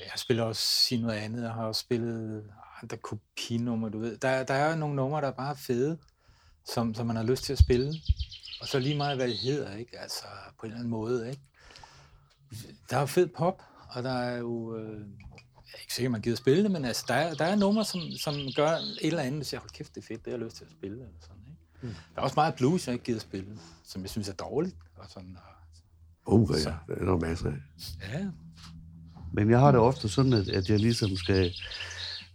[0.04, 1.44] jeg spiller også sige noget andet.
[1.44, 2.44] Jeg har også spillet
[2.84, 4.18] andre kopinummer, du ved.
[4.18, 5.98] Der, der er nogle numre, der er bare fede,
[6.74, 7.94] som, som man har lyst til at spille.
[8.62, 10.00] Og så lige meget, hvad det hedder, ikke?
[10.00, 10.24] Altså,
[10.60, 11.42] på en eller anden måde, ikke?
[12.90, 13.62] Der er jo fed pop,
[13.98, 14.78] og der er jo...
[14.78, 15.00] Øh,
[15.68, 17.86] jeg er ikke sikker, man gider spille det, men altså, der, er, der er numre,
[17.86, 20.38] som, som gør et eller andet, der siger, hold kæft, det er fedt, det har
[20.38, 20.96] jeg lyst til at spille.
[20.98, 21.58] Eller sådan, ikke?
[21.82, 21.90] Mm.
[22.16, 24.76] Der er også meget blues, jeg ikke gider spille, som jeg synes er dårligt.
[24.96, 25.54] Og sådan, og,
[26.30, 26.74] Uh, ja, Så.
[26.88, 27.58] der er der masser af.
[28.14, 28.28] ja,
[29.34, 31.54] Men jeg har det ofte sådan, at, at jeg ligesom skal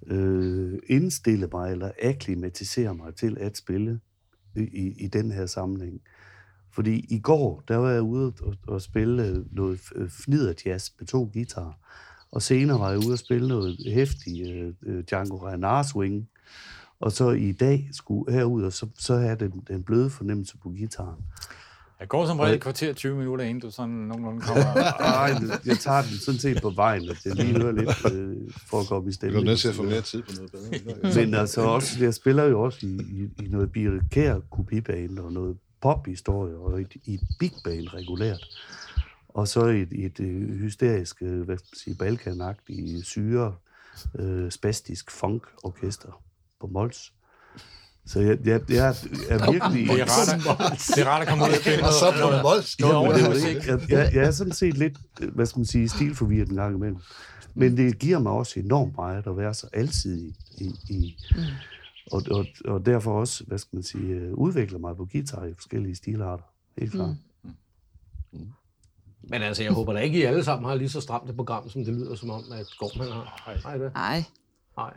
[0.07, 4.01] øh, indstille mig eller akklimatisere mig til at spille
[4.57, 6.01] i, i, i den her sammenhæng.
[6.73, 11.31] Fordi i går, der var jeg ude og, og spille noget f- fniderjazz med to
[11.33, 11.73] guitarer.
[12.33, 16.29] Og senere var jeg ude og spille noget hæftig øh, øh, Django Reinhardt swing.
[17.01, 20.71] Og så i dag skulle herud, og så, så er den, den bløde fornemmelse på
[20.71, 21.19] gitaren.
[22.01, 24.63] Jeg går som regel et kvarter 20 minutter, inden du sådan nogenlunde kommer...
[25.01, 25.35] Ej,
[25.67, 28.37] jeg tager den sådan set på vejen, at det lige hører lidt øh,
[28.71, 29.41] for at komme i stemning.
[29.43, 31.25] er nødt til at få mere tid på noget bedre.
[31.25, 35.57] Men altså også, jeg spiller jo også i, i, i noget birikær kopibane og noget
[35.83, 38.45] pophistorie og i, i big band regulært.
[39.29, 43.55] Og så et, et, øh, hysterisk, øh, hvad skal man sige, balkanagtigt syre,
[44.19, 46.23] øh, spastisk funk-orkester
[46.61, 47.13] på Mols.
[48.07, 48.89] Så jeg, jeg, jeg
[49.29, 49.89] er virkelig...
[49.89, 52.19] Det er rart, at, det er rart at komme ud og spille Og så på
[52.19, 52.43] noget.
[52.43, 52.79] Mols.
[52.79, 54.99] noget Jeg, jeg, jeg, er sådan set lidt,
[55.35, 56.99] hvad skal man sige, stilforvirret en gang imellem.
[57.55, 61.17] Men det giver mig også enormt meget at være så alsidig i, i
[62.11, 65.55] og, og, og derfor også, hvad skal man sige, øh, udvikler mig på guitar i
[65.55, 66.45] forskellige stilarter.
[66.79, 67.17] Helt klart.
[69.23, 71.69] Men altså, jeg håber da ikke, I alle sammen har lige så stramt et program,
[71.69, 73.61] som det lyder som om, at Gorman har.
[73.65, 73.95] Nej, det.
[73.95, 74.25] Nej,
[74.77, 74.95] Nej.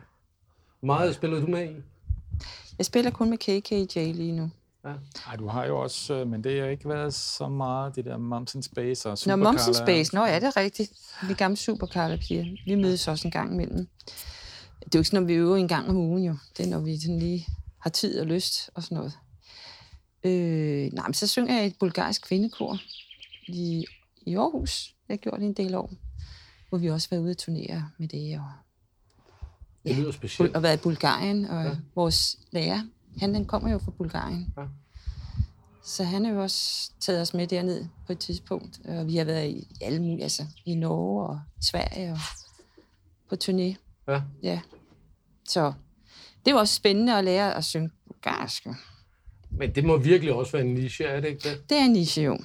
[0.80, 1.74] Meget spiller du med i?
[2.78, 4.50] jeg spiller kun med KKJ lige nu.
[5.26, 8.16] Ej, du har jo også, øh, men det har ikke været så meget, det der
[8.16, 9.86] Mums in Space og Nå, Super Mums in Carla.
[9.86, 10.14] Space.
[10.14, 10.90] Nå, ja, det er rigtigt.
[11.22, 12.44] Vi er gamle superkarlepiger.
[12.66, 13.88] Vi mødes også en gang imellem.
[14.86, 16.36] Det er jo ikke sådan, at vi øver en gang om ugen, jo.
[16.56, 17.46] Det er, når vi sådan lige
[17.78, 19.18] har tid og lyst og sådan noget.
[20.24, 22.78] Øh, nej, men så synger jeg i et bulgarsk kvindekor
[23.48, 23.84] i,
[24.26, 24.86] i Aarhus.
[24.86, 25.90] Det har jeg gjort i en del år.
[26.68, 28.38] Hvor vi også har været ude at turnere med det.
[28.38, 28.44] Og,
[29.84, 30.56] Det lyder specielt.
[30.56, 31.44] og været i Bulgarien.
[31.44, 31.76] Og ja.
[31.94, 32.80] vores lærer,
[33.18, 34.54] han, han kommer jo fra Bulgarien.
[34.58, 34.62] Ja.
[35.84, 38.80] Så han har jo også taget os med derned på et tidspunkt.
[38.84, 42.18] Og vi har været i alle mulige, altså i Norge og Sverige og
[43.28, 43.74] på turné.
[44.08, 44.22] Ja.
[44.42, 44.60] Ja.
[45.46, 45.72] Så
[46.46, 48.66] det var også spændende at lære at synge bulgarsk.
[49.50, 51.70] Men det må virkelig også være en niche, er det ikke det?
[51.70, 52.38] Det er en niche jo.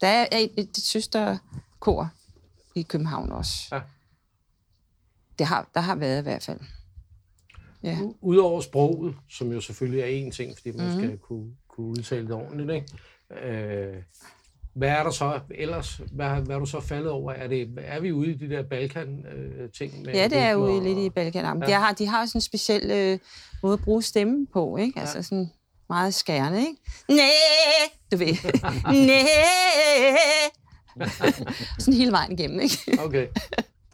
[0.00, 2.10] Der er et, et, søsterkor
[2.74, 3.68] i København også.
[3.72, 3.80] Ja.
[5.38, 6.60] Det har, der har været i hvert fald.
[7.82, 7.98] Ja.
[8.20, 10.98] Udover sproget, som jo selvfølgelig er en ting, fordi man mm.
[10.98, 13.46] skal kunne, kunne udtale det ordentligt, ikke?
[13.48, 14.02] Øh,
[14.74, 16.00] hvad er der så ellers?
[16.12, 17.32] Hvad, hvad er du så faldet over?
[17.32, 20.06] Er, det, er vi ude i de der Balkan-ting?
[20.06, 21.44] Ja, det er jo lidt i Balkan.
[21.44, 21.66] Ja.
[21.66, 23.18] De, har, de har sådan en speciel øh,
[23.62, 25.00] måde at bruge stemmen på, ikke?
[25.00, 25.50] Altså sådan
[25.88, 26.76] meget skærende, ikke?
[27.08, 27.28] Næ,
[28.12, 28.34] du ved.
[29.06, 29.22] Næ.
[31.78, 32.78] sådan hele vejen igennem, ikke?
[32.98, 33.26] Okay,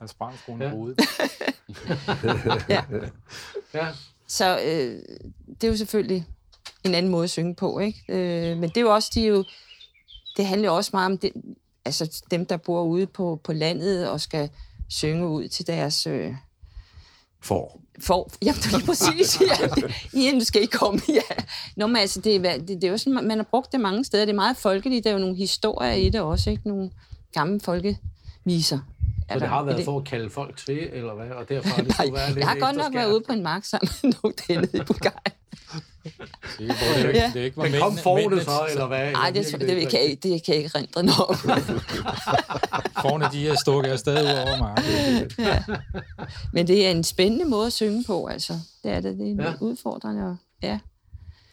[0.00, 0.66] Der sprang skruen Ja.
[0.68, 0.74] ja.
[0.74, 1.00] hovedet.
[2.68, 2.84] ja.
[3.74, 3.86] ja.
[4.26, 5.02] Så øh,
[5.60, 6.26] det er jo selvfølgelig
[6.84, 7.98] en anden måde at synge på, ikke?
[8.08, 9.44] Øh, men det er jo også, de er jo,
[10.38, 11.32] det handler også meget om det,
[11.84, 14.50] altså dem, der bor ude på, på landet og skal
[14.88, 16.06] synge ud til deres...
[16.06, 16.34] Øh,
[17.42, 17.80] For.
[18.00, 19.68] for, ja, det er lige præcis, ja.
[20.20, 21.34] ja, nu skal I komme, ja.
[21.76, 24.04] Nå, men altså, det, er, det, det er jo sådan, man har brugt det mange
[24.04, 24.24] steder.
[24.24, 25.04] Det er meget folkeligt.
[25.04, 26.68] Der er jo nogle historier i det også, ikke?
[26.68, 26.90] Nogle
[27.32, 28.78] gamle folkeviser.
[29.32, 31.30] Så det har været for at kalde folk til, eller hvad?
[31.30, 33.42] Og derfor har det skulle være lidt Jeg har godt nok været ude på en
[33.42, 35.37] mark sammen med nogle dernede i Bulgarien.
[36.58, 37.30] Det er, det, ikke, Ja.
[37.34, 39.12] det er ikke, Men kom mændene- for det mændene- så, eller hvad?
[39.12, 41.36] Nej, det, det, det, kan jeg, ikke- det kan jeg ikke noget om.
[43.02, 44.84] Forne, de er stukket afsted ud over marken.
[45.38, 45.62] ja.
[46.52, 48.52] Men det er en spændende måde at synge på, altså.
[48.82, 49.18] Det er det.
[49.18, 49.48] Det er Ja.
[49.50, 49.54] ja.
[49.60, 50.22] udfordrende.
[50.26, 50.78] Og, ja.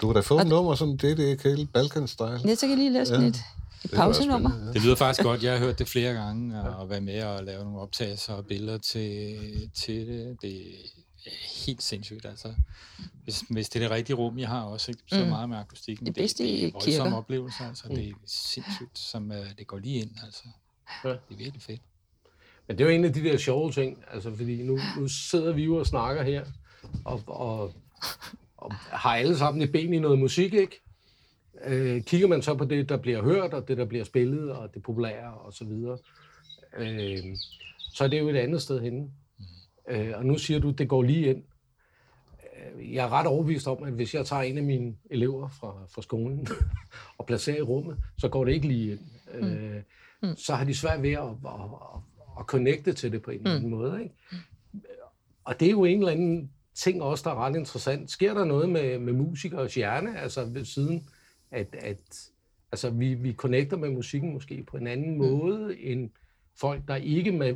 [0.02, 2.48] Du kan da få et nummer som det, det er Kæle Balkan-style.
[2.50, 3.22] Jeg så kan jeg lige læse Ja.
[3.22, 3.28] ja.
[3.28, 3.42] et,
[3.86, 4.52] et pausenummer.
[4.74, 5.44] Det lyder faktisk godt.
[5.44, 8.78] Jeg har hørt det flere gange, og været med og lave nogle optagelser og billeder
[8.78, 9.36] til,
[9.76, 10.38] til det.
[10.42, 10.62] Det
[11.66, 12.54] helt sindssygt, altså.
[13.24, 15.02] Hvis, hvis det er det rigtige rum, jeg har også, ikke?
[15.08, 15.30] så Mm.
[15.30, 16.06] meget med akustikken.
[16.06, 17.18] Det bedste det, det er voldsomme kirker.
[17.18, 17.88] oplevelser, altså.
[17.88, 20.44] Det er sindssygt, som uh, det går lige ind, altså.
[21.04, 21.10] Ja.
[21.10, 21.82] Det er virkelig fedt.
[22.68, 25.54] Men det er jo en af de der sjove ting, altså fordi nu, nu sidder
[25.54, 26.46] vi jo og snakker her,
[27.06, 27.74] og, og,
[28.58, 30.82] og har alle sammen et ben i noget musik, ikke?
[31.66, 34.74] Øh, kigger man så på det, der bliver hørt, og det, der bliver spillet, og
[34.74, 35.98] det populære, og så videre,
[36.78, 37.38] øh,
[37.94, 39.10] så er det jo et andet sted henne.
[39.88, 41.44] Øh, og nu siger du, det går lige ind.
[42.78, 45.76] Øh, Jeg er ret overbevist om, at hvis jeg tager en af mine elever fra,
[45.90, 46.48] fra skolen
[47.18, 49.00] og placerer i rummet, så går det ikke lige ind.
[49.34, 49.82] Øh,
[50.36, 52.00] så har de svært ved at, at, at,
[52.40, 54.04] at connecte til det på en eller anden måde.
[54.04, 54.16] Ikke?
[55.44, 58.12] Og det er jo en eller anden ting også, der er ret interessant.
[58.12, 61.10] Sker der noget med, med musikers hjerne, altså ved siden,
[61.52, 62.30] at, at
[62.72, 66.10] altså, vi, vi connecter med musikken måske på en anden måde, end
[66.56, 67.54] folk, der ikke med,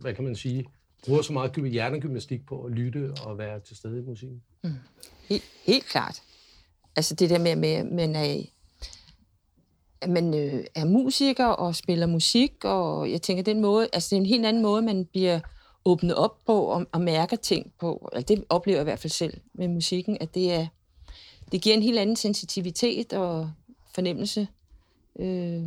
[0.00, 0.66] hvad kan man sige,
[1.06, 4.42] bruger så meget hjernegymnastik på at lytte og være til stede i musikken.
[4.64, 4.70] Mm.
[5.28, 6.22] Helt, helt klart.
[6.96, 8.42] Altså det der med, med man er,
[10.00, 14.16] at man øh, er musiker og spiller musik, og jeg tænker, den måde, altså det
[14.16, 15.40] er en helt anden måde, man bliver
[15.84, 18.08] åbnet op på og, og mærker ting på.
[18.12, 20.66] Altså, det oplever jeg i hvert fald selv med musikken, at det er,
[21.52, 23.52] det giver en helt anden sensitivitet og
[23.94, 24.48] fornemmelse.
[25.18, 25.62] Øh,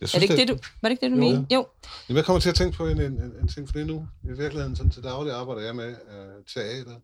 [0.00, 1.32] er Jeg det ikke det, du, var det ikke det, du Jo.
[1.32, 1.54] mente?
[1.54, 1.66] Jo.
[2.08, 4.08] Jamen, jeg kommer til at tænke på en, en, en, en ting for det nu.
[4.24, 6.96] I virkeligheden, sådan til daglig arbejder jeg med uh, teater,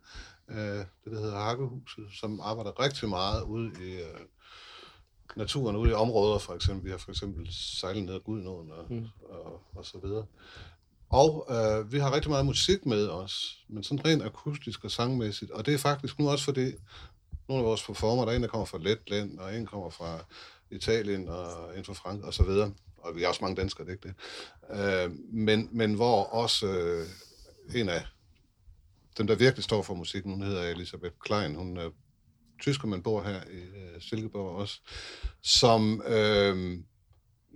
[0.48, 0.56] uh,
[1.04, 4.20] det der hedder Hakkehuset, som arbejder rigtig meget ude i, uh,
[5.36, 6.84] naturen ude i områder, for eksempel.
[6.84, 9.06] Vi har for eksempel sejlet ned ad Gudnåen og, mm.
[9.28, 10.24] og, og så videre.
[11.10, 15.50] Og øh, vi har rigtig meget musik med os, men sådan rent akustisk og sangmæssigt.
[15.50, 16.72] Og det er faktisk nu også fordi,
[17.48, 20.24] nogle af vores performer, der er en, der kommer fra Letland, og en kommer fra
[20.70, 22.72] Italien, og en fra Frankrig, og så videre.
[23.06, 25.04] Og vi er også mange danskere, det er ikke det.
[25.04, 27.06] Øh, men, men hvor også øh,
[27.80, 28.06] en af
[29.18, 31.90] dem, der virkelig står for musikken, hun hedder Elisabeth Klein, hun er
[32.60, 34.80] tysker, men bor her i øh, Silkeborg også,
[35.42, 36.78] som øh,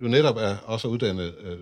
[0.01, 1.59] jo netop er også uddannet øh,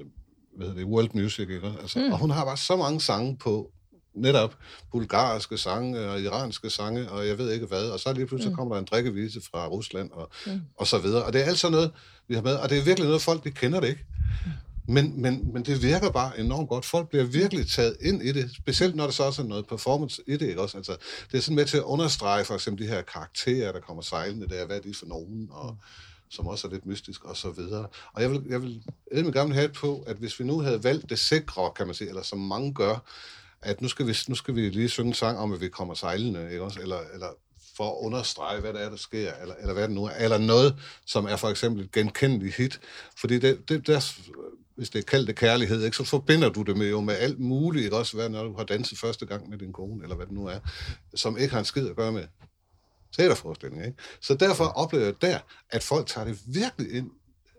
[0.55, 1.73] hvad hedder det, world music, ikke?
[1.81, 2.11] Altså, mm.
[2.11, 3.71] og hun har bare så mange sange på
[4.13, 4.55] netop
[4.91, 8.55] bulgarske sange og iranske sange, og jeg ved ikke hvad, og så lige pludselig mm.
[8.55, 10.61] kommer der en drikkevise fra Rusland, og, mm.
[10.75, 11.23] og så videre.
[11.23, 11.91] Og det er alt sådan noget,
[12.29, 14.05] vi har med, og det er virkelig noget, folk de kender det ikke.
[14.87, 16.85] Men, men, men det virker bare enormt godt.
[16.85, 20.21] Folk bliver virkelig taget ind i det, specielt når der så også er noget performance
[20.27, 20.77] i det, ikke også?
[20.77, 20.97] Altså,
[21.31, 24.49] det er sådan med til at understrege for eksempel de her karakterer, der kommer sejlende
[24.49, 25.77] der, hvad er de for nogen, og
[26.29, 27.87] som også er lidt mystisk, og så videre.
[28.13, 31.09] Og jeg vil, jeg vil med gamle hat på, at hvis vi nu havde valgt
[31.09, 33.05] det sikre, kan man sige, eller som mange gør,
[33.61, 35.93] at nu skal vi, nu skal vi lige synge en sang om, at vi kommer
[35.93, 36.79] sejlende, ikke også?
[36.79, 37.27] Eller, eller
[37.79, 40.37] for at understrege, hvad der er, der sker, eller, eller hvad det nu er, eller
[40.37, 42.79] noget, som er for eksempel et genkendeligt hit.
[43.17, 44.13] Fordi det, det, der,
[44.75, 47.83] hvis det er kaldt kærlighed, ikke, så forbinder du det med, jo med alt muligt,
[47.83, 50.33] ikke også, hvad, når du har danset første gang med din kone, eller hvad det
[50.33, 50.59] nu er,
[51.15, 52.23] som ikke har en skid at gøre med
[53.17, 53.85] teaterforestilling.
[53.85, 53.97] Ikke?
[54.21, 55.39] Så derfor oplever jeg der,
[55.69, 57.11] at folk tager det virkelig ind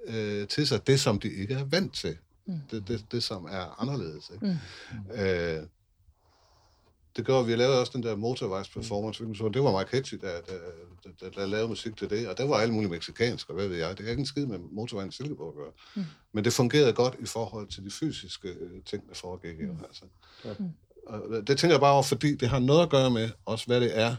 [0.06, 2.16] øh, til sig, det som de ikke er vant til.
[2.46, 2.61] Mm.
[2.70, 4.30] Det, det, det, som er anderledes.
[4.35, 4.59] Ikke?
[4.92, 5.20] Mm.
[5.20, 5.62] Øh,
[7.16, 9.35] det gør, vi lavede også den der motorvejsperformance, mm.
[9.35, 10.53] så det var Mike Hedge, der, der,
[11.05, 13.68] der, der, der lavede musik til det, og der var alt muligt meksikansk, og hvad
[13.68, 13.99] ved jeg.
[13.99, 15.73] Det er ikke en skid med motorvejen i Silkeborg at gøre.
[15.94, 16.05] Mm.
[16.33, 19.61] Men det fungerede godt i forhold til de fysiske øh, ting, der foregik.
[19.61, 19.77] Mm.
[19.85, 20.05] Altså.
[20.59, 20.70] Mm.
[21.07, 23.81] Og det tænker jeg bare over, fordi det har noget at gøre med også, hvad
[23.81, 24.16] det er.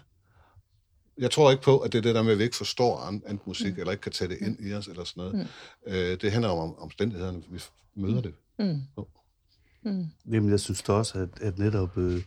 [1.17, 3.47] Jeg tror ikke på, at det er det der med, at vi ikke forstår andet
[3.47, 3.79] musik, mm.
[3.79, 5.49] eller ikke kan tage det ind i os, eller sådan noget.
[5.87, 5.93] Mm.
[5.93, 7.61] Øh, det handler om omstændighederne, vi
[7.95, 8.33] møder det.
[8.59, 8.81] Mm.
[9.83, 10.05] Mm.
[10.31, 11.97] Jamen, jeg synes også, at, at netop...
[11.97, 12.23] Øh,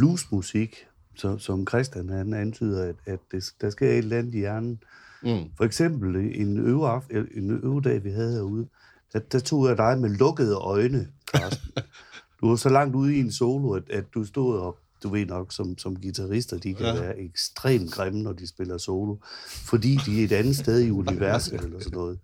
[0.00, 4.38] bluesmusik, som, som Christian han antyder, at, at det, der sker et eller andet i
[4.38, 4.82] hjernen.
[5.22, 5.44] Mm.
[5.56, 7.00] For eksempel en, øve,
[7.36, 8.66] en øvedag, vi havde herude,
[9.12, 11.72] der, der tog jeg dig med lukkede øjne, Carsten.
[12.40, 15.26] du var så langt ude i en solo, at, at du stod og du ved
[15.26, 17.00] nok, som, som guitarister, de kan ja.
[17.00, 21.60] være ekstremt grimme, når de spiller solo, fordi de er et andet sted i universet
[21.64, 22.18] eller sådan noget.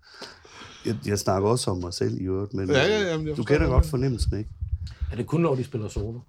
[0.85, 3.67] Jeg, jeg snakker også om mig selv i øvrigt, men ja, ja, jamen, du kender
[3.67, 4.49] godt fornemmelsen, ikke?
[5.11, 6.19] Er det kun, når de spiller solo?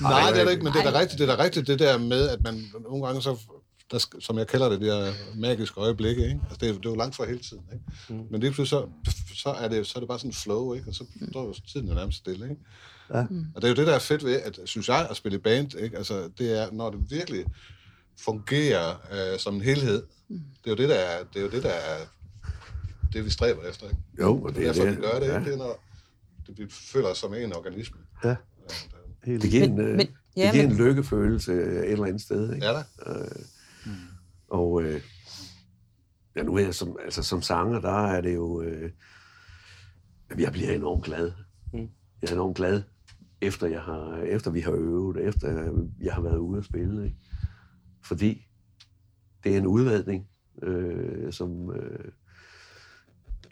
[0.00, 1.78] Nej, det er det ikke, men det er da rigtigt, det er da rigtigt, det
[1.78, 3.36] der med, at man nogle gange så
[3.90, 6.40] der, som jeg kalder det, det der magiske øjeblikke, ikke?
[6.42, 7.84] Altså, det, er, det er jo langt fra hele tiden, ikke?
[8.08, 8.26] Mm.
[8.30, 10.88] Men lige pludselig, så, så, er det, så er det bare sådan en flow, ikke?
[10.88, 12.62] Og så står jo tiden jo nærmest stille, ikke?
[13.14, 13.26] Ja.
[13.30, 13.46] Mm.
[13.54, 15.74] Og det er jo det, der er fedt ved, at, synes jeg, at spille band,
[15.78, 15.96] ikke?
[15.96, 17.44] Altså, det er, når det virkelig
[18.20, 20.02] fungerer øh, som en helhed.
[20.28, 20.40] Mm.
[20.64, 21.98] Det er jo det, der er, det er jo det, der er,
[23.12, 23.98] det vi stræber efter, ikke?
[24.20, 24.96] Jo, og det er derfor, det.
[24.96, 25.38] vi gør det, ja.
[25.38, 25.80] det er, når,
[26.48, 27.98] vi føler os som en organisme.
[28.24, 28.36] Ja.
[29.24, 30.72] Helt det giver en, men, men, ja, det giver men...
[30.72, 32.54] en lykkefølelse et eller andet sted.
[32.54, 32.66] Ikke?
[32.66, 32.82] Ja da.
[33.06, 33.26] Øh,
[33.86, 33.92] mm.
[34.48, 35.00] Og øh,
[36.36, 38.62] ja, nu er jeg som, altså, som sanger, der er det jo...
[38.62, 38.90] Øh,
[40.38, 41.32] jeg bliver enormt glad.
[41.72, 41.88] Mm.
[42.22, 42.82] Jeg er enormt glad,
[43.40, 47.04] efter, jeg har, efter vi har øvet, efter jeg har været ude at spille.
[47.04, 47.16] Ikke?
[48.04, 48.46] Fordi
[49.44, 50.28] det er en udvadning,
[50.62, 51.76] øh, som...
[51.76, 52.12] Øh,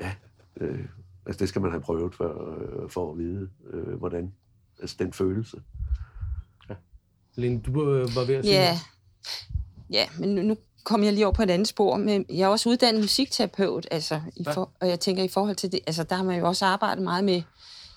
[0.00, 0.14] ja,
[0.60, 0.84] øh,
[1.28, 4.32] Altså det skal man have prøvet for, øh, for at vide, øh, hvordan,
[4.80, 5.56] altså den følelse.
[6.70, 6.74] Ja.
[7.34, 8.80] Lene, du øh, var ved at sige Ja,
[9.90, 12.48] ja men nu, nu kom jeg lige over på et andet spor, men jeg er
[12.48, 16.16] også uddannet musikterapeut, altså, i for, og jeg tænker i forhold til det, altså der
[16.16, 17.42] har man jo også arbejdet meget med,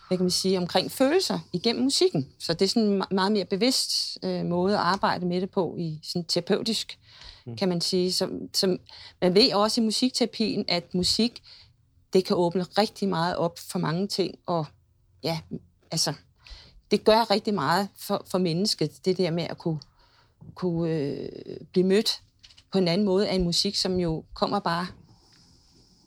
[0.08, 2.30] hvad kan man sige, omkring følelser igennem musikken.
[2.40, 5.76] Så det er sådan en meget mere bevidst øh, måde at arbejde med det på,
[5.80, 7.00] i sådan terapeutisk,
[7.46, 7.58] mm.
[7.58, 8.12] kan man sige.
[8.12, 8.80] Som, som,
[9.22, 11.42] man ved også i musikterapien, at musik
[12.14, 14.66] det kan åbne rigtig meget op for mange ting, og
[15.24, 15.40] ja,
[15.92, 16.14] altså,
[16.92, 19.80] det gør rigtig meget for, for mennesket, det der med at kunne,
[20.56, 21.30] kunne øh,
[21.72, 22.22] blive mødt
[22.72, 24.88] på en anden måde af en musik, som jo kommer bare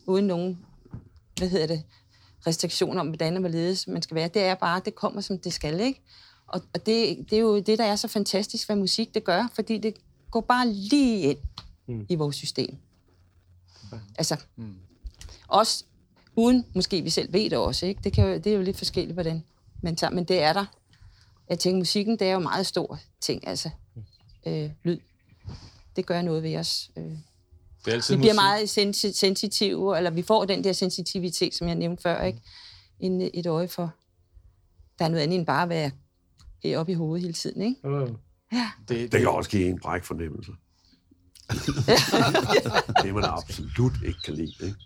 [0.07, 0.67] uden nogen,
[1.39, 1.83] hvad hedder det,
[2.47, 4.29] restriktioner om, hvordan og hvorledes man skal være.
[4.29, 6.03] Det er bare, det kommer som det skal, ikke?
[6.47, 9.49] Og, og det, det er jo det, der er så fantastisk, hvad musik det gør,
[9.55, 9.95] fordi det
[10.31, 11.39] går bare lige ind
[11.87, 12.07] mm.
[12.09, 12.77] i vores system.
[13.87, 14.03] Okay.
[14.19, 14.77] Altså, mm.
[15.49, 15.85] også
[16.37, 17.87] uden måske vi selv ved det også.
[17.87, 18.01] Ikke?
[18.05, 19.45] Det, kan jo, det er jo lidt forskelligt, hvordan
[19.83, 20.65] man tager, men det er der.
[21.49, 23.71] Jeg tænker, musikken, det er jo meget stor ting, altså.
[24.47, 24.99] Øh, lyd.
[25.97, 26.91] Det gør noget ved os.
[26.97, 27.05] Øh.
[27.05, 28.87] Det er altid vi bliver musik.
[28.87, 32.41] meget sensitive, eller vi får den der sensitivitet, som jeg nævnte før, ikke?
[33.01, 33.95] Inden et øje for,
[34.99, 35.91] der er noget andet end bare at være
[36.63, 37.89] heroppe i hovedet hele tiden, ikke?
[37.89, 38.17] Mm.
[38.53, 38.71] Ja.
[38.89, 40.53] Det, det, det kan også give en bræk fornemmelse.
[43.03, 44.55] det man absolut ikke kan lide.
[44.61, 44.77] Ikke?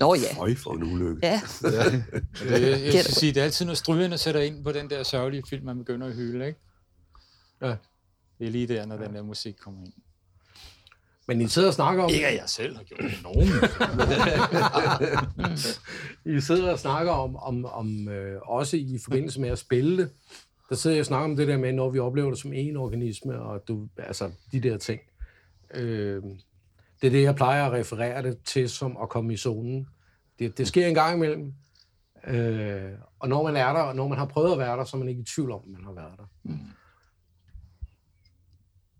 [0.00, 0.40] Nå ja.
[0.40, 1.26] Øj for en ulykke.
[1.26, 4.90] Ja, Det, jeg Gæt- skal sige, det er altid, når strygerne sætter ind på den
[4.90, 6.58] der sørgelige film, man begynder at hylde, ikke?
[7.62, 7.76] Ja.
[8.38, 9.92] Det er lige der, når den der musik kommer ind.
[11.28, 12.10] Men I sidder og snakker om...
[12.10, 13.48] Ikke at jeg selv har gjort det nogen.
[16.36, 20.10] I sidder og snakker om, om, om øh, også i forbindelse med at spille det,
[20.68, 22.76] der sidder jeg og snakker om det der med, når vi oplever det som en
[22.76, 25.00] organisme, og du, altså de der ting.
[25.74, 26.22] Øh,
[27.00, 29.88] det er det, jeg plejer at referere det til som at komme i zonen.
[30.38, 31.52] Det, det sker en gang imellem,
[32.26, 34.96] øh, og når man er der, og når man har prøvet at være der, så
[34.96, 36.24] er man ikke i tvivl om, at man har været der.
[36.42, 36.58] Mm.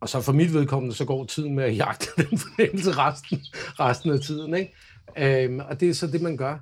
[0.00, 4.10] Og så for mit vedkommende, så går tiden med at jagte den fornemmelse resten, resten
[4.10, 4.54] af tiden.
[4.54, 4.74] Ikke?
[5.18, 6.58] Øhm, og det er så det, man gør.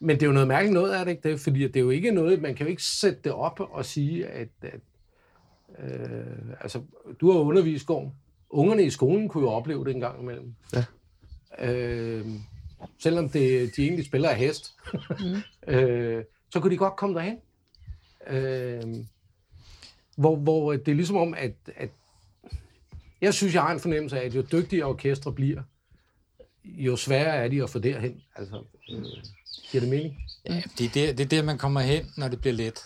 [0.00, 1.22] Men det er jo noget mærkeligt noget af det, ikke?
[1.22, 3.60] Det, er, fordi det er jo ikke noget, man kan jo ikke sætte det op
[3.60, 4.80] og sige, at, at
[5.78, 6.26] øh,
[6.60, 6.82] altså,
[7.20, 8.10] du har undervist Gorm.
[8.50, 10.54] Ungerne i skolen kunne jo opleve det en gang imellem.
[10.72, 10.84] Ja.
[11.58, 12.26] Øh,
[12.98, 14.74] selvom det, de egentlig spiller af hest,
[15.20, 15.42] mm.
[15.74, 17.38] øh, så kunne de godt komme derhen.
[18.26, 19.04] Øh,
[20.16, 21.90] hvor, hvor det er ligesom om, at, at
[23.20, 25.62] jeg synes, jeg har en fornemmelse af, at jo dygtigere orkestre bliver,
[26.64, 28.22] jo sværere er de at få derhen.
[28.36, 29.02] Altså, øh,
[29.70, 30.16] giver det mening?
[30.48, 32.84] Ja, det, er der, det er der, man kommer hen, når det bliver let.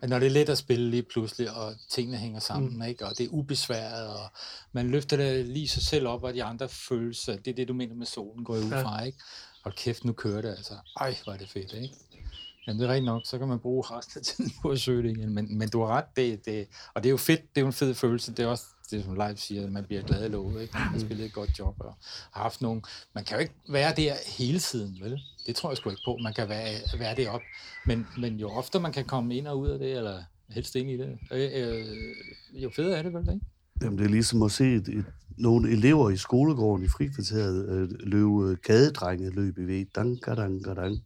[0.00, 2.82] At når det er let at spille lige pludselig, og tingene hænger sammen, mm.
[2.82, 3.06] ikke?
[3.06, 4.30] og det er ubesværet, og
[4.72, 7.74] man løfter det lige sig selv op, og de andre følelser, det er det, du
[7.74, 8.82] mener med solen, går jeg ud Ja.
[8.82, 9.18] fra, ikke?
[9.64, 10.74] Og kæft, nu kører det altså.
[11.00, 11.94] Ej, hvor er det fedt, ikke?
[12.66, 15.02] Jamen, det er rigtigt nok, så kan man bruge resten af tiden på at søge
[15.02, 17.56] det igen, men, men du har ret, det, det, og det er jo fedt, det
[17.56, 20.02] er jo en fed følelse, det er også det, som Leif siger, at man bliver
[20.02, 20.74] glad i låget, ikke?
[20.74, 21.94] Man har spillet et godt job, og
[22.32, 22.82] har haft nogle,
[23.14, 25.20] man kan jo ikke være der hele tiden, vel?
[25.46, 27.40] Det tror jeg sgu ikke på, man kan være, være det op,
[27.86, 30.90] men, men jo ofte man kan komme ind og ud af det, eller helst ind
[30.90, 33.46] i det, øh, øh, jo federe er det vel, ikke?
[33.82, 35.04] Jamen, det er ligesom at se et, et,
[35.38, 39.86] nogle elever i skolegården i frikvarteret øh, løbe gadedrenge løb i ved.
[39.94, 41.02] Dang, dang, dang.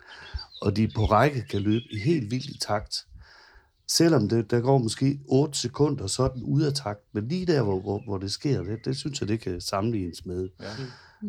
[0.61, 3.07] Og de på række kan løbe i helt vildt i takt.
[3.89, 7.01] Selvom det, der går måske 8 sekunder, så er den ude af takt.
[7.13, 10.27] Men lige der, hvor, hvor, hvor det sker, det, det synes jeg, det kan sammenlignes
[10.27, 10.49] med.
[10.61, 10.67] Ja.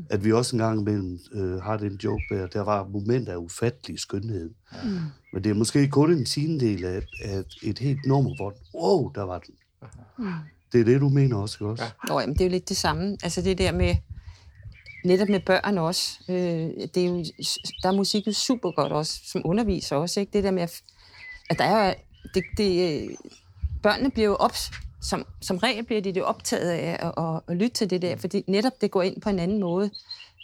[0.09, 3.37] At vi også en gang imellem øh, har den joke der, der var momenter af
[3.37, 4.49] ufattelig skønhed.
[4.83, 4.89] Mm.
[5.33, 9.23] Men det er måske kun en tiendel af, af et helt nummer, hvor, wow, der
[9.23, 9.55] var den.
[10.17, 10.25] Mm.
[10.71, 11.83] Det er det, du mener også, ikke også?
[11.83, 11.89] Ja.
[12.07, 13.17] Nå, jamen, det er jo lidt det samme.
[13.23, 13.95] Altså det der med,
[15.05, 17.25] netop med børn også, øh, det er jo,
[17.83, 20.33] der er musik jo super godt også, som underviser også, ikke?
[20.33, 20.81] Det der med, at,
[21.49, 21.93] at der er,
[22.33, 23.17] det, det, øh,
[23.83, 24.55] børnene bliver jo op,
[25.01, 28.15] som, som regel bliver de det optaget af at, at, at lytte til det der,
[28.15, 29.91] fordi netop det går ind på en anden måde.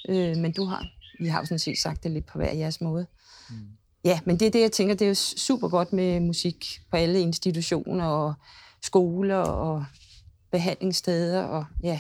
[0.10, 0.86] Øh, men du har,
[1.20, 3.06] I har jo sådan set sagt det lidt på hver jeres måde.
[3.50, 3.56] Mm.
[4.06, 6.98] Ja, men det er det, jeg tænker, det er jo super godt med musik på
[6.98, 8.34] alle institutioner og
[8.82, 9.86] skoler og
[10.52, 11.44] behandlingssteder.
[11.44, 12.00] Og ja,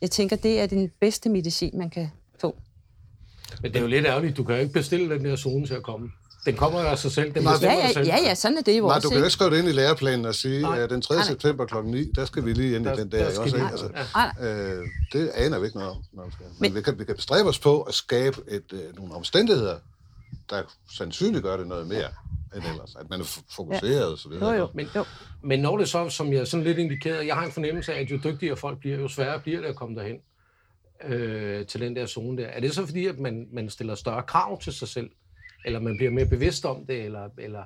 [0.00, 2.56] jeg tænker, det er den bedste medicin, man kan få.
[3.62, 5.74] Men det er jo lidt ærgerligt, du kan jo ikke bestille den der zone til
[5.74, 6.10] at komme.
[6.46, 8.06] Den kommer jo af sig selv, den Nej, Ja, ja, selv.
[8.06, 9.06] ja, ja, sådan er det jo Nej, også.
[9.06, 10.78] du kan jo ikke skrive det ind i læreplanen og sige, Nej.
[10.82, 11.14] at den 3.
[11.14, 11.74] Nej, september kl.
[11.84, 13.40] 9, der skal vi lige ind i Der- den der der.
[13.40, 13.68] Også, ikke?
[13.70, 16.02] altså, Nej, øh, det aner vi ikke noget om.
[16.12, 16.46] når vi skal.
[16.46, 19.76] Men, Men- vi, kan, vi kan bestræbe os på at skabe et, øh, nogle omstændigheder,
[20.50, 20.62] der
[20.96, 22.08] sandsynligt gør det noget mere
[22.56, 22.96] end ellers.
[23.00, 24.50] At man er fokuseret og så videre.
[24.50, 24.68] Jo, jo.
[24.74, 24.88] Men,
[25.42, 28.10] men når det så, som jeg sådan lidt indikerede, jeg har en fornemmelse af, at
[28.10, 30.16] jo dygtigere folk bliver, jo sværere bliver det at komme derhen
[31.04, 32.46] øh, til den der zone der.
[32.48, 35.10] Er det så fordi, at man, man stiller større krav til sig selv?
[35.64, 37.04] Eller man bliver mere bevidst om det?
[37.04, 37.62] Eller, eller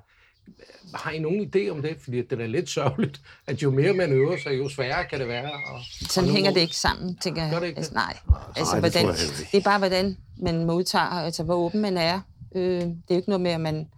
[0.94, 1.96] har I nogen idé om det?
[2.00, 5.28] Fordi det er lidt sørgeligt, at jo mere man øver sig, jo sværere kan det
[5.28, 5.52] være.
[5.52, 5.80] Og,
[6.10, 7.52] Sådan hænger det ikke sammen, tænker jeg.
[7.52, 7.96] Gør det ikke altså, det?
[7.96, 8.16] nej,
[8.56, 9.48] altså, det hvordan, ikke.
[9.52, 12.20] det er bare, hvordan man modtager, altså hvor åben man er.
[12.54, 13.88] Øh, det er jo ikke noget med, at man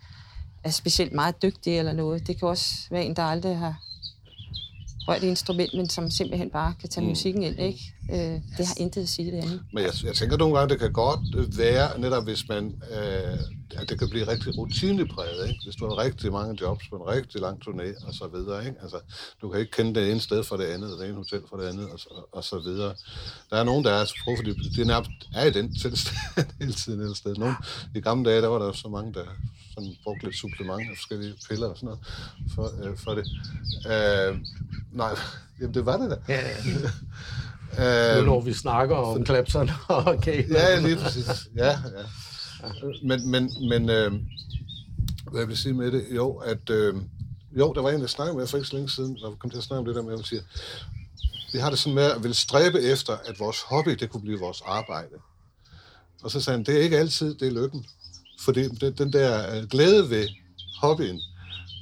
[0.64, 2.26] er specielt meget dygtig eller noget.
[2.26, 3.82] Det kan også være en, der aldrig har
[5.08, 7.08] rørt instrument, men som simpelthen bare kan tage mm.
[7.08, 7.60] musikken ind.
[7.60, 7.94] Ikke?
[8.12, 9.62] Øh, det har intet at sige det andet.
[9.72, 11.20] Men jeg, jeg tænker nogle gange, det kan godt
[11.58, 13.38] være, netop hvis man, øh,
[13.76, 15.60] at det kan blive rigtig rutinepræget, ikke?
[15.64, 18.76] Hvis du har rigtig mange jobs på en rigtig lang turné, og så videre, ikke?
[18.82, 18.98] Altså,
[19.42, 21.68] du kan ikke kende det ene sted fra det andet, det ene hotel fra det
[21.68, 22.94] andet, og så, og så videre.
[23.50, 26.72] Der er nogen, der er så pro, fordi de nærmest er i den tilstand hele
[26.72, 27.36] tiden et sted.
[27.36, 27.54] Nogle,
[27.94, 29.24] I gamle dage, der var der så mange, der
[29.78, 32.00] sådan brugte lidt supplement af forskellige piller og sådan noget
[32.54, 33.26] for, øh, for det.
[33.86, 34.38] Øh,
[34.92, 35.14] nej,
[35.60, 36.16] jamen det var det da.
[36.28, 36.54] Ja, ja.
[37.78, 40.50] Øh, når vi snakker om Clapton og okay.
[40.50, 41.48] Ja, lige præcis.
[41.56, 41.78] Ja, ja.
[43.02, 44.12] Men, men, men øh,
[45.30, 46.06] hvad jeg vil sige med det?
[46.10, 46.70] Jo, at...
[46.70, 46.94] Øh,
[47.58, 49.50] jo, der var en, der snakkede med for ikke så længe siden, når vi kom
[49.50, 50.42] til at snakke om det der med, at siger,
[51.52, 54.38] vi har det sådan med at vil stræbe efter, at vores hobby, det kunne blive
[54.40, 55.14] vores arbejde.
[56.22, 57.86] Og så sagde han, det er ikke altid, det er lykken.
[58.40, 60.28] Fordi den, den der øh, glæde ved
[60.80, 61.20] hobbyen,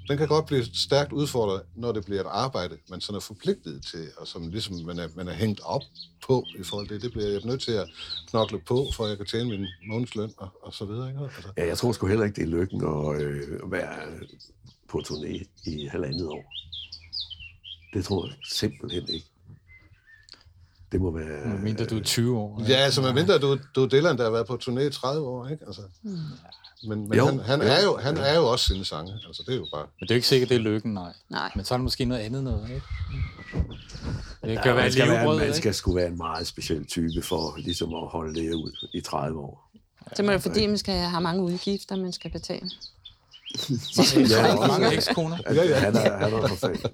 [0.08, 3.84] den kan godt blive stærkt udfordret, når det bliver et arbejde, man sådan er forpligtet
[3.90, 5.82] til, og som ligesom man er, man er hængt op
[6.26, 7.02] på i forhold til det.
[7.02, 7.88] Det bliver jeg nødt til at
[8.30, 11.08] knokle på, for at jeg kan tjene min månedsløn og, og så videre.
[11.08, 11.20] Ikke?
[11.20, 13.96] Altså, Ja, jeg tror sgu heller ikke, det er lykken at øh, være
[14.88, 16.52] på turné i halvandet år.
[17.94, 19.26] Det tror jeg simpelthen ikke.
[20.92, 21.58] Det må være...
[21.58, 22.62] Mindre du er 20 år.
[22.68, 25.26] ja, altså med mindre du, du er Dylan, der har været på turné i 30
[25.26, 25.64] år, ikke?
[25.66, 25.82] Altså,
[26.88, 27.66] men men Jo, han, han, jo.
[27.66, 29.12] er jo, han er jo også sine sange.
[29.26, 29.86] Altså, det er jo bare...
[30.00, 31.12] Men det er jo ikke sikkert, det er lykken, nej.
[31.30, 31.52] Nej.
[31.56, 32.82] Men så er der måske noget andet noget, ikke?
[34.44, 35.56] Det Ja, kan være man, skal være, levebrød, man ikke?
[35.58, 39.40] skal sgu være en meget speciel type for ligesom at holde det ud i 30
[39.40, 39.70] år.
[40.16, 42.70] Så må det fordi, man skal have mange udgifter, man skal betale.
[44.30, 45.38] Ja, Mange, mange ekskoner.
[45.50, 45.78] Ja, ja.
[45.78, 46.90] Han er, han er for fanden.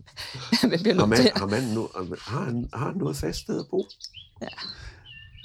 [0.70, 1.88] Man bliver Har, man, har, man nu,
[2.20, 3.86] har, han, har han noget fast sted at bo?
[4.42, 4.46] Ja.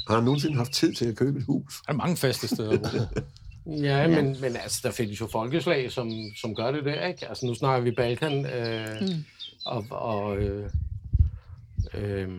[0.07, 1.82] Har han nogensinde haft tid til at købe et hus?
[1.88, 2.78] Der er mange faste steder.
[2.78, 3.07] hvor-
[3.82, 6.11] Ja, men, men altså, der findes jo folkeslag, som,
[6.41, 7.28] som gør det der, ikke?
[7.30, 9.26] Altså, nu snakker vi Balkan, øh, mm.
[9.65, 10.70] og, og øh,
[11.93, 12.30] øh,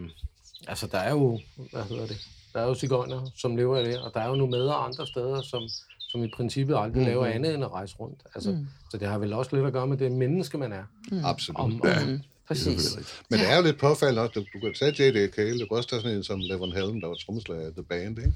[0.68, 1.40] altså, der er jo,
[1.72, 2.16] hvad hedder det,
[2.52, 5.42] der er jo cigøjner, som lever af det, og der er jo nomader andre steder,
[5.42, 5.62] som,
[6.08, 8.20] som i princippet aldrig laver andet end at rejse rundt.
[8.34, 8.66] Altså, mm.
[8.90, 10.84] Så det har vel også lidt at gøre med det menneske, man er.
[11.24, 11.60] Absolut.
[11.60, 12.96] Om, om, Præcis.
[13.30, 14.40] Men det er jo lidt påfaldende også.
[14.40, 15.32] Du, du kan tage J.D.
[15.32, 17.82] Cale, du kan også tage sådan en som Levon Helm, der var trommeslager af The
[17.82, 18.32] Band, ikke?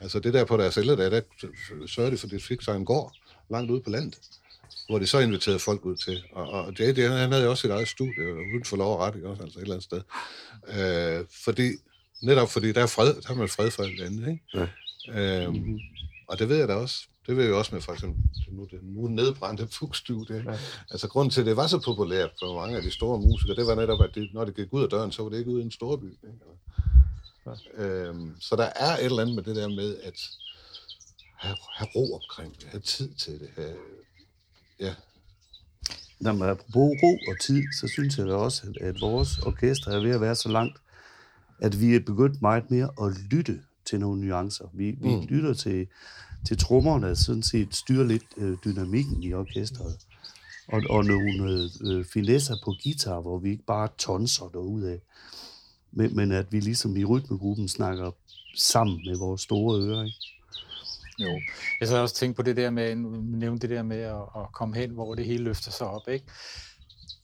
[0.00, 1.20] Altså det der på deres ældre dage, der
[1.86, 3.12] sørger de for, at de fik sig en gård
[3.50, 4.18] langt ude på landet,
[4.88, 6.22] hvor de så inviterede folk ud til.
[6.32, 6.98] Og, og J.D.
[6.98, 9.42] han han havde jo også sit eget studie, uden for lov og ret, ikke også?
[9.42, 10.00] Altså et eller andet sted.
[10.68, 11.72] Øh, fordi,
[12.22, 14.42] netop fordi der er fred, der er man fred for alt andet, ikke?
[14.54, 14.66] Ja.
[15.44, 15.78] Øhm,
[16.26, 17.06] og det ved jeg da også.
[17.26, 18.22] Det ved jeg også med for eksempel
[18.52, 20.44] nu, det nu nedbrændte Fugstudie.
[20.46, 20.58] Ja.
[20.90, 23.66] Altså grunden til, at det var så populært for mange af de store musikere, det
[23.66, 25.60] var netop, at det, når det gik ud af døren, så var det ikke ude
[25.62, 26.04] i en storby.
[26.04, 26.38] Ikke?
[27.46, 27.84] Ja.
[27.84, 30.20] Øhm, så der er et eller andet med det der med at
[31.36, 33.50] have, have ro omkring det, have tid til det.
[33.56, 33.76] Have,
[34.80, 34.94] ja,
[36.20, 39.90] Når man apropos ro og tid, så synes jeg da også, at, at vores orkester
[39.90, 40.78] er ved at være så langt,
[41.58, 44.64] at vi er begyndt meget mere at lytte til nogle nuancer.
[44.72, 45.20] Vi, vi mm.
[45.20, 45.86] lytter til,
[46.46, 49.96] til trommerne, sådan set styrer lidt øh, dynamikken i orkestret.
[50.68, 54.98] Og, og nogle øh, finesser på guitar, hvor vi ikke bare tonser derudad,
[55.92, 58.10] men, men at vi ligesom i rytmegruppen snakker
[58.56, 60.04] sammen med vores store ører.
[60.04, 60.16] Ikke?
[61.18, 61.40] Jo.
[61.80, 63.08] Jeg så også tænkt på det der med, nu
[63.38, 66.24] nævnte det der med at, at komme hen, hvor det hele løfter sig op, ikke?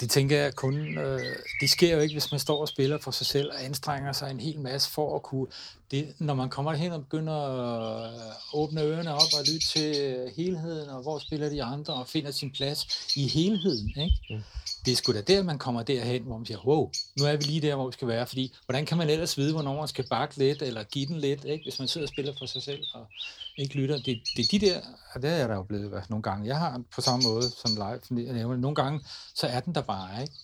[0.01, 3.11] Det tænker jeg kun, øh, det sker jo ikke, hvis man står og spiller for
[3.11, 5.47] sig selv og anstrenger sig en hel masse for at kunne,
[5.91, 10.89] det, når man kommer hen og begynder at åbne ørerne op og lytte til helheden,
[10.89, 12.87] og hvor spiller de andre, og finder sin plads
[13.17, 14.17] i helheden, ikke?
[14.31, 14.43] Mm.
[14.85, 17.43] Det er sgu da der, man kommer derhen, hvor man siger, wow, nu er vi
[17.43, 20.07] lige der, hvor vi skal være, fordi hvordan kan man ellers vide, hvornår man skal
[20.11, 21.65] bakke lidt, eller give den lidt, ikke?
[21.65, 23.07] hvis man sidder og spiller for sig selv, og
[23.61, 23.97] ikke lytter.
[23.97, 24.81] Det, det er de der,
[25.15, 26.47] og det er jeg da oplevet fald nogle gange.
[26.47, 29.01] Jeg har på samme måde som live, fordi jeg nævner, nogle gange,
[29.35, 30.35] så er den der bare, ikke?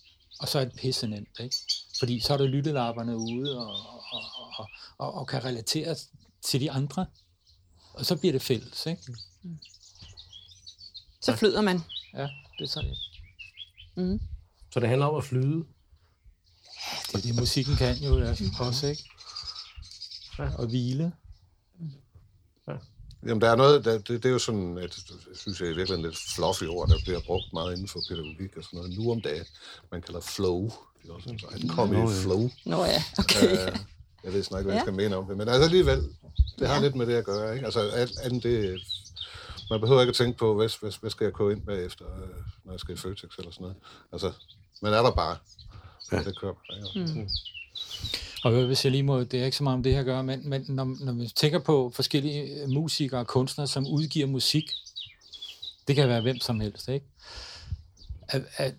[0.40, 1.56] Og så er det pisse nemt, ikke?
[1.98, 3.74] Fordi så er der lyttelapperne ude, og,
[4.12, 4.22] og,
[4.58, 5.96] og, og, og kan relatere
[6.42, 7.06] til de andre.
[7.94, 9.02] Og så bliver det fælles, ikke?
[11.20, 11.80] Så flyder man.
[12.14, 12.96] Ja, det er sådan.
[13.96, 14.20] Mm.
[14.72, 15.64] så det handler om at flyde.
[17.06, 19.02] Det er det, musikken kan jo også, ikke?
[20.38, 21.12] Og hvile.
[23.22, 25.74] Jamen, der er noget, der, det, det er jo sådan, at, jeg synes jeg, er
[25.74, 28.98] virkelig lidt fluffy ord, der bliver brugt meget inden for pædagogik og sådan noget.
[28.98, 29.44] Nu om dagen,
[29.92, 30.62] man kalder flow.
[31.02, 32.50] Det er også en sådan, kom i flow.
[32.64, 33.52] Nå ja, okay.
[33.52, 33.76] Øh,
[34.24, 34.84] jeg ved snart ikke, hvad jeg Ja.
[34.84, 36.02] skal mene om det, men altså alligevel,
[36.58, 37.64] det har lidt med det at gøre, ikke?
[37.64, 38.80] Altså, alt, andet det,
[39.70, 42.28] man behøver ikke at tænke på, hvad, hvad, hvad skal jeg gå ind bagefter, øh,
[42.64, 43.76] når jeg skal i Føtex eller sådan noget.
[44.12, 44.32] Altså,
[44.82, 45.36] man er der bare.
[46.12, 46.22] Ja.
[46.22, 47.04] Det kører bare, ja.
[47.14, 47.28] Mm.
[48.46, 50.24] Og hvis jeg lige må, det er ikke så meget om det her at gøre,
[50.24, 54.72] men, men når, når vi tænker på forskellige øh, musikere og kunstnere, som udgiver musik,
[55.88, 57.06] det kan være hvem som helst, ikke?
[58.28, 58.74] At, at,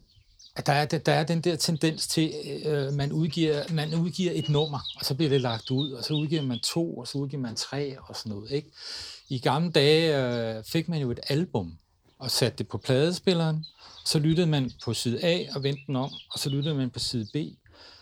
[0.55, 4.31] at der, er, der er den der tendens til, at øh, man, udgiver, man udgiver
[4.35, 7.17] et nummer, og så bliver det lagt ud, og så udgiver man to, og så
[7.17, 8.69] udgiver man tre, og sådan noget, ikke?
[9.29, 10.17] I gamle dage
[10.57, 11.77] øh, fik man jo et album,
[12.19, 13.65] og satte det på pladespilleren,
[14.05, 16.99] så lyttede man på side A og vendte den om, og så lyttede man på
[16.99, 17.35] side B.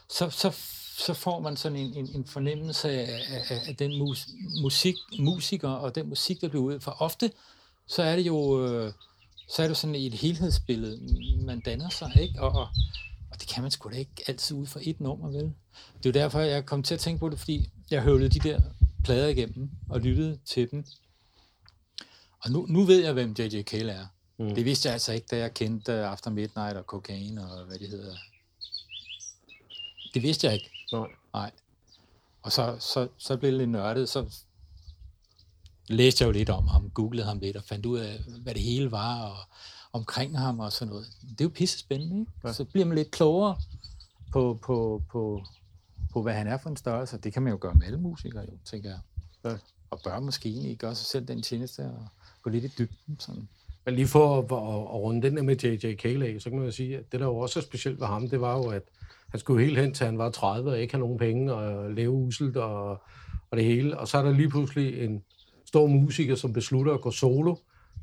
[0.09, 0.51] Så, så,
[0.97, 4.27] så får man sådan en, en, en fornemmelse af, af, af den mus,
[4.61, 6.79] musik, musiker og den musik, der bliver ud.
[6.79, 7.31] For ofte,
[7.87, 8.93] så er det jo øh,
[9.47, 10.99] så er det sådan et helhedsbillede,
[11.45, 12.41] man danner sig, ikke?
[12.41, 12.67] Og, og,
[13.31, 15.43] og det kan man sgu da ikke altid ud for et nummer, vel?
[15.97, 18.49] Det er jo derfor, jeg kom til at tænke på det, fordi jeg høvlede de
[18.49, 18.61] der
[19.03, 20.85] plader igennem og lyttede til dem.
[22.39, 23.61] Og nu, nu ved jeg, hvem J.J.
[23.63, 24.05] Cale er.
[24.37, 24.55] Mm.
[24.55, 27.89] Det vidste jeg altså ikke, da jeg kendte After Midnight og Cocaine og hvad det
[27.89, 28.15] hedder.
[30.13, 30.74] Det vidste jeg ikke.
[30.99, 31.09] Nej.
[31.33, 31.51] Nej.
[32.41, 34.25] Og så, så, så blev det lidt nørdet, så
[35.87, 38.61] læste jeg jo lidt om ham, googlede ham lidt og fandt ud af, hvad det
[38.61, 39.37] hele var og
[39.93, 41.07] omkring ham og sådan noget.
[41.21, 42.31] Det er jo pisse spændende, ikke?
[42.43, 42.53] Ja.
[42.53, 43.57] Så bliver man lidt klogere
[44.31, 45.43] på, på, på,
[46.13, 47.17] på, hvad han er for en størrelse.
[47.17, 48.99] Det kan man jo gøre med alle musikere, jo, tænker jeg.
[49.43, 49.57] Ja.
[49.89, 52.07] Og bør måske egentlig gøre sig selv den tjeneste og
[52.41, 53.19] gå lidt i dybden.
[53.19, 53.47] Sådan.
[53.85, 55.95] Men lige for at, at, at runde den der med J.J.
[55.95, 58.07] Cale af, så kan man jo sige, at det der jo også er specielt ved
[58.07, 58.83] ham, det var jo, at
[59.35, 62.11] han skulle helt hen til han var 30 og ikke have nogen penge og leve
[62.11, 62.89] uselt og,
[63.51, 63.97] og det hele.
[63.99, 65.23] Og så er der lige pludselig en
[65.65, 67.55] stor musiker, som beslutter at gå solo,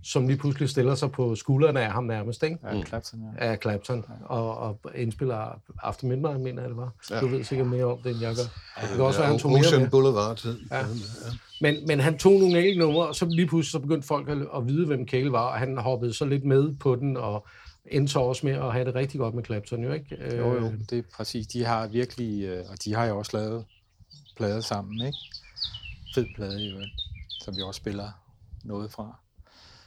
[0.05, 2.59] som lige pludselig stiller sig på skuldrene af ham nærmest, ikke?
[2.65, 3.47] Ja, Clapton, ja.
[3.47, 6.93] Af Clapton, og, og indspiller After Midnight, mener jeg det var.
[7.11, 7.21] Ja.
[7.21, 8.43] Du ved sikkert mere om det, end jeg gør.
[8.83, 9.91] Det kan også være, han tog mere Ocean med.
[9.91, 10.47] Boulevard.
[10.71, 10.77] Ja.
[10.79, 10.85] Ja.
[11.61, 14.39] Men, men han tog nogle enkelte numre, og så lige pludselig så begyndte folk at,
[14.57, 17.47] at vide, hvem Cale var, og han hoppede så lidt med på den, og
[17.91, 20.37] endte så også med at have det rigtig godt med Clapton, jo ikke?
[20.37, 21.47] Jo, jo, Øh, det er præcis.
[21.47, 23.65] De har virkelig, øh, og de har jo også lavet
[24.37, 25.19] plader sammen, ikke?
[26.15, 26.91] Fed plade i øvrigt,
[27.41, 28.09] som vi også spiller
[28.65, 29.19] noget fra.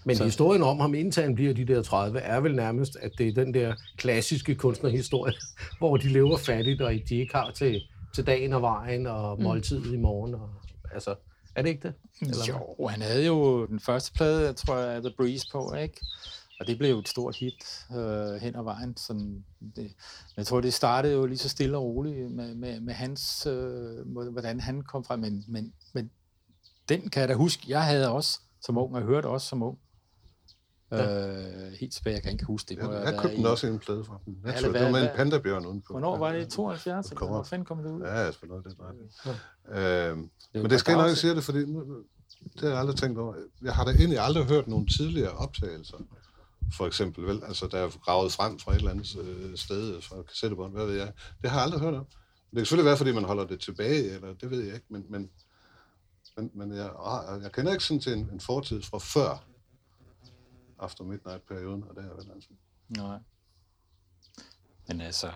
[0.06, 3.12] Men Så- historien om ham, indtil han bliver de der 30, er vel nærmest, at
[3.18, 5.34] det er den der klassiske kunstnerhistorie,
[5.80, 7.82] hvor de lever fattigt, og de ikke har til,
[8.16, 10.34] til dagen og vejen og måltid i morgen.
[10.34, 10.50] Og,
[10.94, 11.16] altså,
[11.56, 11.94] er det ikke det?
[12.22, 12.36] Eller?
[12.80, 16.02] Jo, han havde jo den første plade, jeg tror jeg, The Breeze på, ikke?
[16.60, 18.98] Og det blev jo et stort hit øh, hen ad vejen.
[18.98, 19.46] Sådan
[19.76, 19.92] det,
[20.38, 24.08] jeg tror, det startede jo lige så stille og roligt med, med, med hans, øh,
[24.32, 25.20] hvordan han kom frem.
[25.20, 26.12] Men, men, men
[26.90, 29.78] den kan jeg da huske, jeg havde også som ung, og hørte også som ung.
[30.94, 31.00] Øh,
[31.80, 32.84] helt tilbage, jeg kan ikke huske det.
[32.84, 34.38] må Jeg, købte den i- også i en plade fra dem.
[34.46, 35.94] Jeg tror, det var med en pandabjørn udenpå.
[35.94, 36.48] Hvornår var det?
[36.48, 37.06] i 72?
[37.06, 38.02] Det Eller hvor fanden kom det ud?
[38.02, 39.12] Ja, jeg spiller den retning.
[39.68, 40.10] Ja.
[40.12, 42.04] Øhm, jo men det skal jeg nok sige det, fordi nu-
[42.54, 43.36] det har jeg aldrig tænkt over.
[43.62, 45.98] Jeg har da egentlig aldrig hørt nogle tidligere optagelser,
[46.74, 47.44] for eksempel, vel?
[47.44, 50.86] Altså, der er gravet frem fra et eller andet øh, sted, øh, fra kassettebånd, hvad
[50.86, 51.12] ved jeg.
[51.42, 52.06] Det har jeg aldrig hørt om.
[52.06, 55.06] Det kan selvfølgelig være, fordi man holder det tilbage, eller det ved jeg ikke, men,
[55.10, 55.30] men,
[56.38, 59.46] men, men jeg, ah, jeg kender ikke sådan til en, en fortid fra før
[60.80, 62.50] After Midnight-perioden, og det er vel altså.
[62.90, 63.18] Nej.
[64.88, 65.32] Men altså...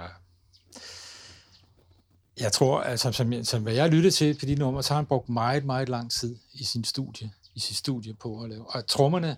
[2.39, 5.05] Jeg tror, altså, som, som hvad jeg lyttede til på de numre, så har han
[5.05, 8.75] brugt meget, meget lang tid i sin studie, i sit studie på at lave.
[8.75, 9.37] Og trommerne,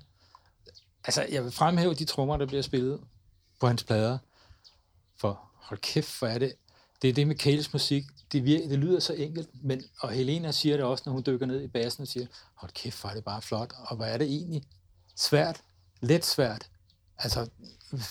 [1.05, 2.99] altså jeg vil fremhæve de trommer, der bliver spillet
[3.59, 4.17] på hans plader.
[5.17, 6.53] For hold kæft, hvor er det,
[7.01, 10.51] det er det med Kales musik, det, virker, det lyder så enkelt, men, og Helena
[10.51, 12.25] siger det også, når hun dykker ned i bassen og siger,
[12.55, 14.63] hold kæft, hvor er det bare flot, og hvor er det egentlig
[15.15, 15.61] svært,
[16.01, 16.69] let svært.
[17.17, 17.49] Altså,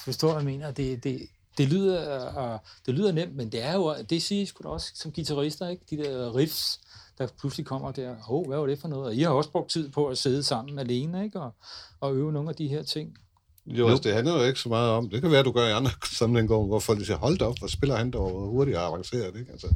[0.05, 0.70] forstår hvad jeg mener?
[0.70, 1.28] Det, det,
[1.59, 4.93] det, lyder, uh, det lyder nemt, men det er jo, det siger sgu da også
[4.95, 5.84] som guitarister, ikke?
[5.91, 6.80] De der riffs,
[7.20, 9.06] der pludselig kommer der, åh, oh, hvad var det for noget?
[9.06, 11.40] Og I har også brugt tid på at sidde sammen alene, ikke?
[11.40, 11.54] Og,
[12.00, 13.18] og øve nogle af de her ting.
[13.66, 15.72] Jo, altså, det handler jo ikke så meget om, det kan være, du gør i
[15.72, 19.36] andre sammenhænge, hvor folk siger, hold da op, hvor spiller han dog hurtigt og avanceret,
[19.36, 19.52] ikke?
[19.52, 19.74] Altså,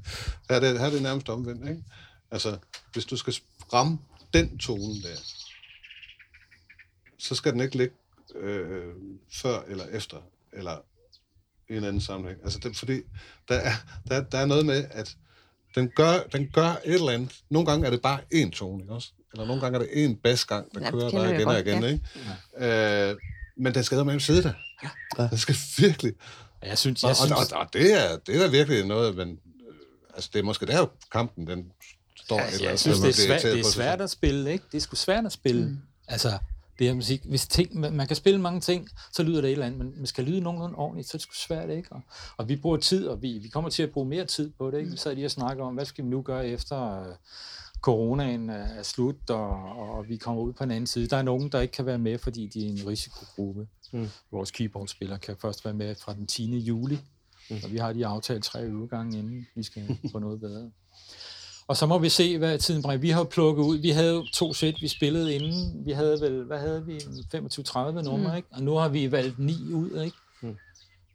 [0.50, 1.84] her er det, her er det nærmest omvendt, ikke?
[2.30, 2.58] Altså,
[2.92, 3.34] hvis du skal
[3.72, 3.98] ramme
[4.34, 5.16] den tone der,
[7.18, 7.94] så skal den ikke ligge
[8.34, 8.94] øh,
[9.32, 10.16] før eller efter,
[10.52, 10.76] eller
[11.68, 12.40] i en anden sammenhæng.
[12.42, 13.00] Altså, det, fordi
[13.48, 13.72] der er,
[14.08, 15.16] der, der er noget med, at
[15.74, 17.32] den gør, den gør et eller andet.
[17.50, 19.08] Nogle gange er det bare én tone, ikke også?
[19.32, 21.60] Eller nogle gange er det én basgang, der Ja, ja, det kører der igen og
[21.60, 21.88] igen, ja.
[21.88, 23.10] ikke?
[23.10, 23.16] Øh,
[23.56, 24.52] men den skal med sidde der.
[25.18, 25.28] Ja.
[25.28, 26.12] Den skal virkelig.
[26.60, 28.86] Og Jeg synes, Og, jeg synes, og, og, og det, er, det er da virkelig
[28.86, 29.74] noget, men øh,
[30.14, 31.72] altså, det er måske der kampen, den
[32.24, 34.64] står et eller jeg andet synes, det er, svært, det er svært at spille, ikke?
[34.72, 35.66] Det er sgu svært at spille.
[35.66, 35.78] Mm.
[36.08, 36.38] Altså,
[36.78, 37.24] det her musik.
[37.24, 39.94] Hvis ting, man, man kan spille mange ting, så lyder det et eller andet, men
[39.96, 41.92] man skal lyde nogenlunde ordentligt, så er det sgu svært, ikke?
[41.92, 42.00] Og,
[42.36, 44.78] og vi bruger tid, og vi, vi kommer til at bruge mere tid på det,
[44.78, 44.90] ikke?
[44.90, 47.14] Vi sad lige og snakker om, hvad skal vi nu gøre efter øh,
[47.84, 51.06] coronaen er slut, og, og vi kommer ud på en anden side.
[51.06, 53.66] Der er nogen, der ikke kan være med, fordi de er en risikogruppe.
[53.92, 54.08] Mm.
[54.30, 56.58] Vores keyboardspiller kan først være med fra den 10.
[56.58, 56.98] juli,
[57.50, 57.56] mm.
[57.64, 60.70] og vi har lige aftalt tre uger gange, inden vi skal få noget bedre.
[61.66, 63.00] Og så må vi se, hvad tiden bringer.
[63.00, 63.78] Vi har plukket ud.
[63.78, 65.86] Vi havde jo to sæt, vi spillede inden.
[65.86, 66.96] Vi havde vel, hvad havde vi?
[66.98, 68.36] 25-30 numre, mm.
[68.36, 68.48] ikke?
[68.50, 70.16] Og nu har vi valgt ni ud, ikke?
[70.42, 70.56] Mm.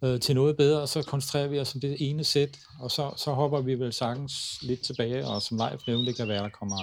[0.04, 3.14] Øh, til noget bedre, og så koncentrerer vi os om det ene sæt, og så,
[3.18, 6.50] så hopper vi vel sagtens lidt tilbage, og som live nævnt, det kan være, der
[6.50, 6.78] kommer,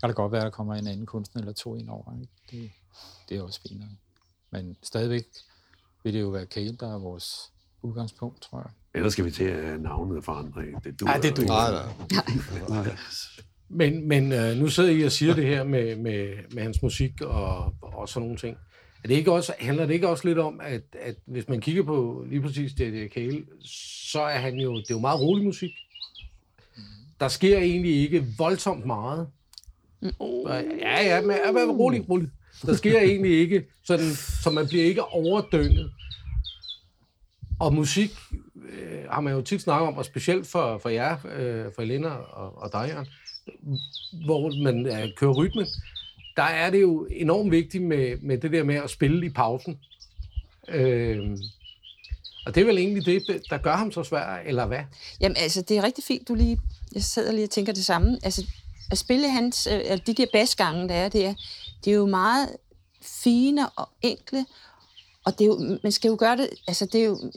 [0.00, 2.32] kan det godt være, der kommer en anden kunstner eller to ind over, ikke?
[2.50, 2.70] Det,
[3.28, 3.80] det er også fint.
[3.80, 3.88] nok.
[4.50, 5.26] Men stadigvæk
[6.04, 7.50] vil det jo være Kale, der er vores
[7.82, 8.70] udgangspunkt, tror jeg.
[8.94, 10.62] Ellers skal vi til at have navnet forandre.
[10.84, 11.46] Det du Ja, det duer.
[11.46, 11.70] Nej,
[12.68, 12.84] nej.
[12.84, 12.96] Nej.
[13.68, 17.20] Men, men øh, nu sidder I og siger det her med, med, med hans musik
[17.20, 18.56] og, og sådan nogle ting.
[19.04, 21.82] Er det ikke også, handler det ikke også lidt om, at, at hvis man kigger
[21.82, 23.08] på lige præcis J.J.
[23.08, 23.44] Cale,
[24.10, 25.70] så er han jo, det er jo meget rolig musik.
[27.20, 29.28] Der sker egentlig ikke voldsomt meget.
[30.80, 32.28] Ja, ja, men ja, men rolig, rolig.
[32.62, 34.10] Der sker egentlig ikke sådan,
[34.42, 35.90] så man bliver ikke overdynget.
[37.60, 38.10] Og musik
[38.80, 42.08] øh, har man jo tit snakket om, og specielt for, for jer, øh, for Elena
[42.08, 43.08] og, og dig, Jørgen,
[44.24, 45.66] hvor man øh, kører rytmen.
[46.36, 49.78] der er det jo enormt vigtigt med, med det der med at spille i pausen.
[50.68, 51.38] Øh,
[52.46, 54.80] og det er vel egentlig det, der gør ham så svær, eller hvad?
[55.20, 56.60] Jamen altså, det er rigtig fint, du lige...
[56.94, 58.18] Jeg sidder lige og tænker det samme.
[58.22, 58.46] Altså,
[58.90, 59.66] at spille hans...
[59.66, 61.34] Øh, altså, de der basgange, der er, det er,
[61.84, 62.48] det er jo meget
[63.02, 64.46] fine og enkle,
[65.24, 66.50] og det er jo, man skal jo gøre det...
[66.68, 67.32] Altså, det er jo...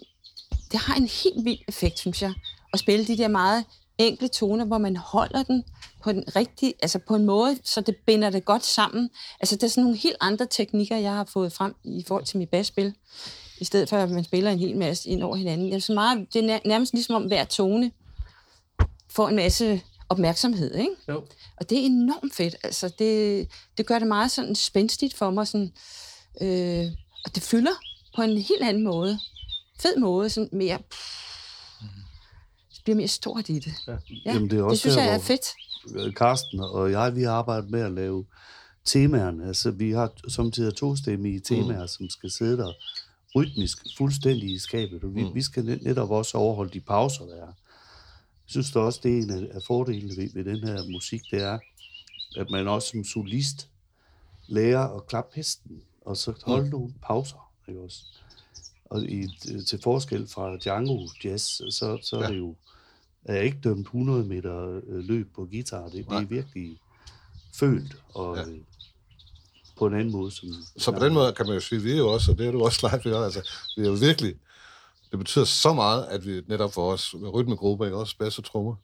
[0.71, 2.33] Det har en helt vild effekt, synes jeg,
[2.73, 3.65] at spille de der meget
[3.97, 5.63] enkle toner, hvor man holder den
[6.03, 9.09] på den rigtige, altså på en måde, så det binder det godt sammen.
[9.39, 12.37] Altså, der er sådan nogle helt andre teknikker, jeg har fået frem i forhold til
[12.37, 12.93] mit basspil
[13.59, 15.67] i stedet for at man spiller en hel masse ind over hinanden.
[15.67, 17.91] Det er, så meget, det er nærmest ligesom om hver tone
[19.09, 20.91] får en masse opmærksomhed, ikke?
[21.09, 21.23] Jo.
[21.57, 22.55] Og det er enormt fedt.
[22.63, 23.47] Altså, det,
[23.77, 25.73] det gør det meget sådan spændstigt for mig, sådan,
[26.41, 26.85] øh,
[27.25, 27.71] og det fylder
[28.15, 29.19] på en helt anden måde.
[29.79, 30.79] Fed måde, sådan mere...
[32.75, 33.73] Det bliver mere stort i det.
[33.87, 33.91] Ja.
[33.91, 36.15] Ja, Jamen, det, er også det synes der, jeg er fedt.
[36.15, 38.25] Karsten og jeg, vi har arbejdet med at lave
[38.85, 39.47] temaerne.
[39.47, 41.87] Altså, vi har samtidig tostemmige temaer, mm.
[41.87, 42.73] som skal sidde der
[43.35, 45.35] rytmisk fuldstændig i skabet, og vi, mm.
[45.35, 47.45] vi skal net- netop også overholde de pauser, der er.
[47.45, 51.21] Jeg synes da også, det er en af, af fordelene ved, ved den her musik,
[51.31, 51.59] det er,
[52.37, 53.69] at man også som solist
[54.47, 56.69] lærer at klappe hesten, og så holde mm.
[56.69, 57.99] nogle pauser, ikke også?
[58.89, 59.27] Og i,
[59.67, 62.27] til forskel fra Django Jazz, så, så er Ja.
[62.29, 62.55] det jo
[63.25, 65.83] er jeg ikke dømt 100 meter øh, løb på guitar.
[65.83, 66.79] Det, det er virkelig
[67.55, 68.41] følt, og Ja.
[68.41, 68.47] ja.
[69.77, 70.31] på en anden måde.
[70.31, 72.47] Som, Så på den måde kan man jo sige, vi er jo også, og det
[72.47, 74.35] er du også live, gør, altså, vi er jo virkelig,
[75.11, 78.75] det betyder så meget, at vi netop for os rytmegruppe, ikke også, bass og trommer,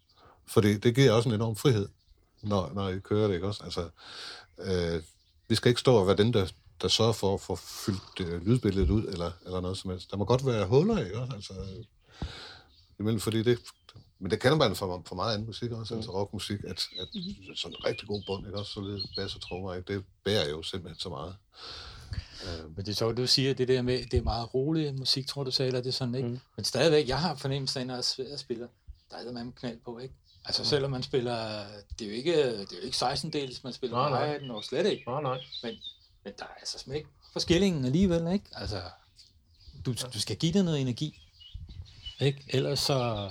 [0.46, 1.88] fordi det giver også en enorm frihed,
[2.42, 3.64] når, når I kører det, ikke også?
[3.64, 3.90] Altså,
[4.60, 5.02] øh,
[5.50, 6.48] vi skal ikke stå og være den, der,
[6.84, 10.12] der sørger for at få fyldt øh, lydbilledet ud, eller, eller noget som helst.
[10.12, 11.34] Der må godt være huller, ikke også?
[11.36, 11.86] Altså, øh,
[13.00, 13.60] imellem, fordi det,
[14.20, 16.70] men det kender man fra, fra meget anden musik også, altså rockmusik, at,
[17.00, 17.08] at
[17.56, 19.94] sådan en rigtig god bund, ikke også, solid bass og trommer, ikke?
[19.94, 21.36] det bærer jo simpelthen så meget.
[22.44, 25.28] Øh, Men det er så, du siger, det der med, det er meget rolig musik,
[25.28, 26.28] tror du sagde, eller det er sådan, ikke?
[26.30, 26.40] Mm.
[26.56, 28.68] Men stadigvæk, jeg har fornemmelsen af, når jeg sp- jeg spiller,
[29.12, 30.14] der er man knald på, ikke?
[30.46, 31.64] Altså selvom man spiller,
[32.00, 34.48] det er jo ikke, det er jo ikke 16 dels, man spiller Nej, nej, nej.
[34.48, 34.56] nej.
[34.56, 35.04] og slet ikke.
[35.08, 35.40] Nej, nej.
[35.64, 35.76] Men,
[36.24, 38.46] men der er altså simpelthen ikke forskellingen alligevel, ikke?
[38.52, 38.82] Altså,
[39.86, 41.22] du, du skal give det noget energi,
[42.20, 42.44] ikke?
[42.50, 43.30] Ellers så,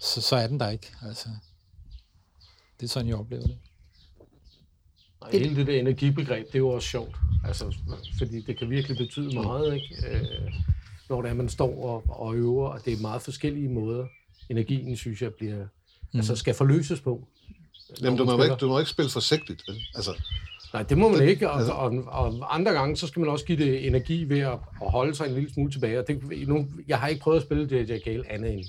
[0.00, 1.28] så, så er den der ikke, altså.
[2.80, 3.58] Det er sådan, jeg oplever det.
[5.20, 7.16] Og hele det der energibegreb, det er jo også sjovt.
[7.44, 7.76] Altså,
[8.18, 10.06] fordi det kan virkelig betyde meget, ikke?
[10.06, 10.52] Øh,
[11.08, 14.06] når det er, man står og, og øver, og det er meget forskellige måder.
[14.48, 15.66] Energien, synes jeg, bliver,
[16.12, 16.18] mm.
[16.18, 17.28] altså skal forløses på.
[18.00, 19.62] Jamen, du må, ikke, du må ikke spille forsigtigt.
[19.68, 19.80] Vel?
[19.94, 20.22] Altså,
[20.72, 23.44] Nej, det må man ikke, og, altså- og, og andre gange, så skal man også
[23.44, 24.52] give det energi ved at,
[24.82, 25.98] at holde sig en lille smule tilbage.
[25.98, 27.98] Og det, nu, jeg har ikke prøvet at spille J.J.
[28.04, 28.64] Gale andet end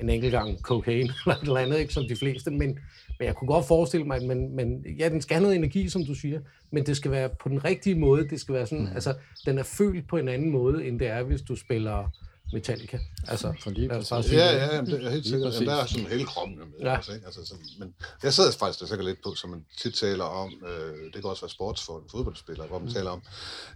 [0.00, 2.78] en enkelt gang cocaine eller et eller andet, ikke, som de fleste, men,
[3.18, 5.88] men jeg kunne godt forestille mig, at man, men, ja, den skal have noget energi,
[5.88, 6.40] som du siger,
[6.70, 8.28] men det skal være på den rigtige måde.
[8.28, 8.94] Det skal være sådan, mm.
[8.94, 9.14] altså,
[9.46, 12.10] den er følt på en anden måde, end det er, hvis du spiller
[12.52, 12.98] Metallica.
[13.28, 14.10] Altså, For lige lad os præcis.
[14.10, 14.60] bare sige ja, det.
[14.60, 15.54] ja, jamen, det er helt sikkert.
[15.54, 16.66] Jamen, der er sådan hele kroppen med.
[16.80, 16.94] Ja.
[16.94, 17.26] Altså, ikke?
[17.26, 20.62] Altså, sådan, men jeg sidder faktisk der sikkert lidt på, som man tit taler om,
[20.66, 22.94] øh, det kan også være sportsfolk, fodboldspillere, hvor man mm.
[22.94, 23.22] taler om,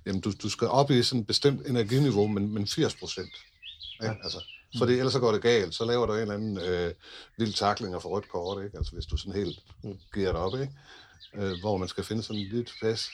[0.07, 3.33] jamen du, du skal op i sådan et bestemt energiniveau, men, men 80 procent.
[4.03, 4.15] Ja.
[4.23, 4.45] Altså,
[4.79, 6.93] fordi ellers så går det galt, så laver du en eller anden øh,
[7.39, 8.79] vild takling for rødt kort, ikke?
[8.79, 9.59] Altså hvis du sådan helt
[10.15, 10.73] giver det op, ikke?
[11.35, 13.11] Øh, hvor man skal finde sådan en lille plads,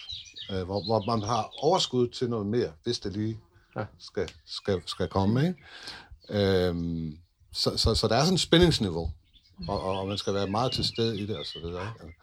[0.50, 3.38] øh, hvor, hvor man har overskud til noget mere, hvis det lige
[3.76, 3.84] Ja.
[3.98, 5.58] skal, skal, skal komme, ikke?
[6.28, 7.18] Øhm,
[7.52, 9.10] så, så, så der er sådan et spændingsniveau,
[9.68, 11.88] og, og, og man skal være meget til stede i det, og så videre.
[12.04, 12.14] Ikke?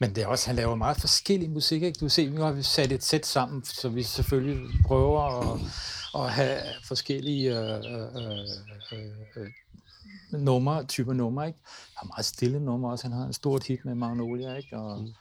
[0.00, 1.98] Men det er også, han laver meget forskellig musik, ikke?
[1.98, 5.60] Du ser, nu har vi sat et sæt sammen, så vi selvfølgelig prøver at,
[6.24, 8.42] at have forskellige øh, øh,
[8.92, 9.50] øh, øh,
[10.30, 11.58] numre, typer numre, ikke?
[11.64, 14.76] Han har meget stille numre også, han har en stort hit med Magnolia, ikke?
[14.76, 15.14] Og, mm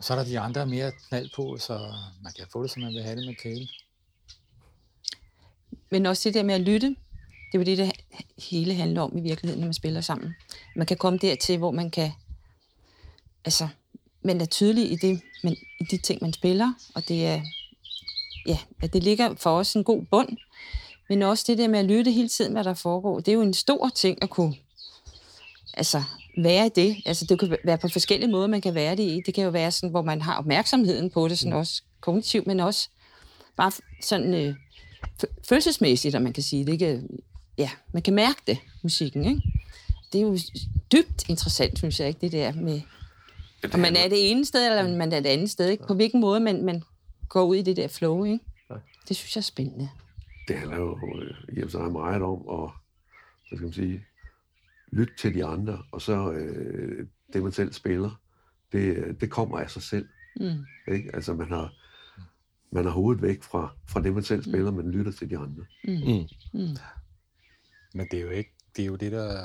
[0.00, 1.92] så er der de andre mere knald på, så
[2.22, 3.68] man kan få det, som man vil have det med Kale.
[5.90, 7.92] Men også det der med at lytte, det er jo det, det
[8.38, 10.34] hele handler om i virkeligheden, når man spiller sammen.
[10.76, 12.12] Man kan komme dertil, hvor man kan...
[13.44, 13.68] Altså,
[14.22, 17.42] man er tydelig i, det, men, i de ting, man spiller, og det er...
[18.46, 20.36] Ja, at det ligger for os en god bund.
[21.08, 23.42] Men også det der med at lytte hele tiden, hvad der foregår, det er jo
[23.42, 24.54] en stor ting at kunne
[25.74, 26.02] altså,
[26.38, 26.96] være i det.
[27.06, 29.22] Altså, det kan være på forskellige måder, man kan være det i.
[29.26, 32.60] Det kan jo være sådan, hvor man har opmærksomheden på det, sådan også kognitivt, men
[32.60, 32.88] også
[33.56, 33.72] bare
[34.02, 34.54] sådan øh,
[35.48, 36.72] følelsesmæssigt, om man kan sige det.
[36.72, 37.02] Ikke?
[37.58, 39.24] Ja, man kan mærke det, musikken.
[39.24, 39.42] Ikke?
[40.12, 40.38] Det er jo
[40.92, 42.80] dybt interessant, synes jeg, ikke, det der med,
[43.72, 45.68] om man er det ene sted, eller om man er det andet sted.
[45.68, 45.86] Ikke?
[45.86, 46.82] På hvilken måde man, man
[47.28, 48.24] går ud i det der flow.
[48.24, 48.38] Ikke?
[49.08, 49.88] Det synes jeg er spændende.
[50.48, 52.70] det handler jo øh, og for sig meget om at,
[53.48, 54.04] hvad skal man sige,
[54.94, 58.20] lytte til de andre, og så øh, det, man selv spiller,
[58.72, 60.08] det, det kommer af sig selv.
[60.40, 60.64] Mm.
[60.94, 61.10] Ikke?
[61.14, 61.72] Altså, man har,
[62.72, 65.64] man har hovedet væk fra, fra det, man selv spiller, men lytter til de andre.
[65.84, 66.26] Mm.
[66.60, 66.76] Mm.
[67.94, 69.44] Men det er jo ikke, det er jo det, der,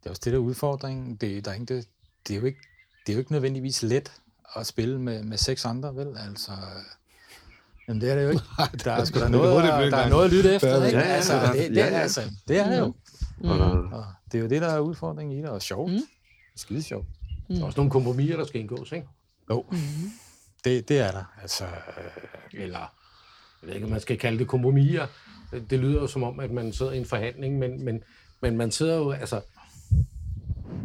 [0.00, 1.16] det er også det, der er udfordringen.
[1.16, 1.88] Det, der er ikke, det,
[2.28, 2.60] det, er jo ikke,
[3.06, 4.12] det er jo ikke nødvendigvis let
[4.56, 6.16] at spille med, med seks andre, vel?
[6.18, 6.52] Altså,
[7.88, 8.42] jamen det er det jo ikke.
[8.84, 10.98] Der er, sgu da noget, der, der er noget at lytte efter, ikke?
[10.98, 12.00] ja, ja, Altså, det, det, Ja, er, ja.
[12.00, 12.94] altså, det er det jo.
[13.42, 13.50] Der,
[13.92, 15.92] Og det er jo det, der er udfordringen i det, og sjovt.
[15.92, 15.98] Mm.
[16.56, 17.06] Skide sjovt.
[17.48, 19.06] Der er også nogle kompromiser, der skal indgås, ikke?
[19.50, 19.64] Jo,
[20.64, 21.24] det, det er der.
[21.42, 22.78] Altså, øh, Eller,
[23.62, 25.06] jeg ved ikke, om man skal kalde det kompromiser.
[25.70, 28.02] Det lyder jo som om, at man sidder i en forhandling, men, men,
[28.42, 29.40] men man sidder jo, altså,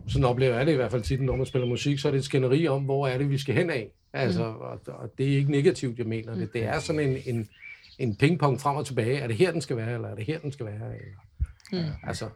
[0.07, 2.19] sådan oplever jeg det i hvert fald tit, når man spiller musik, så er det
[2.19, 3.91] et skænderi om, hvor er det, vi skal hen af.
[4.13, 6.53] Altså, og, og det er ikke negativt, jeg mener det.
[6.53, 7.49] Det er sådan en, en,
[7.99, 9.17] en pingpong frem og tilbage.
[9.19, 10.75] Er det her, den skal være, eller er det her, den skal være?
[10.95, 10.97] Eller,
[11.73, 11.77] Mm.
[12.03, 12.29] altså,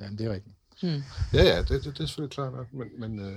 [0.00, 0.54] ja, det er rigtigt.
[1.32, 3.32] Ja, ja, det, det, det er selvfølgelig klart nok, men, men øh,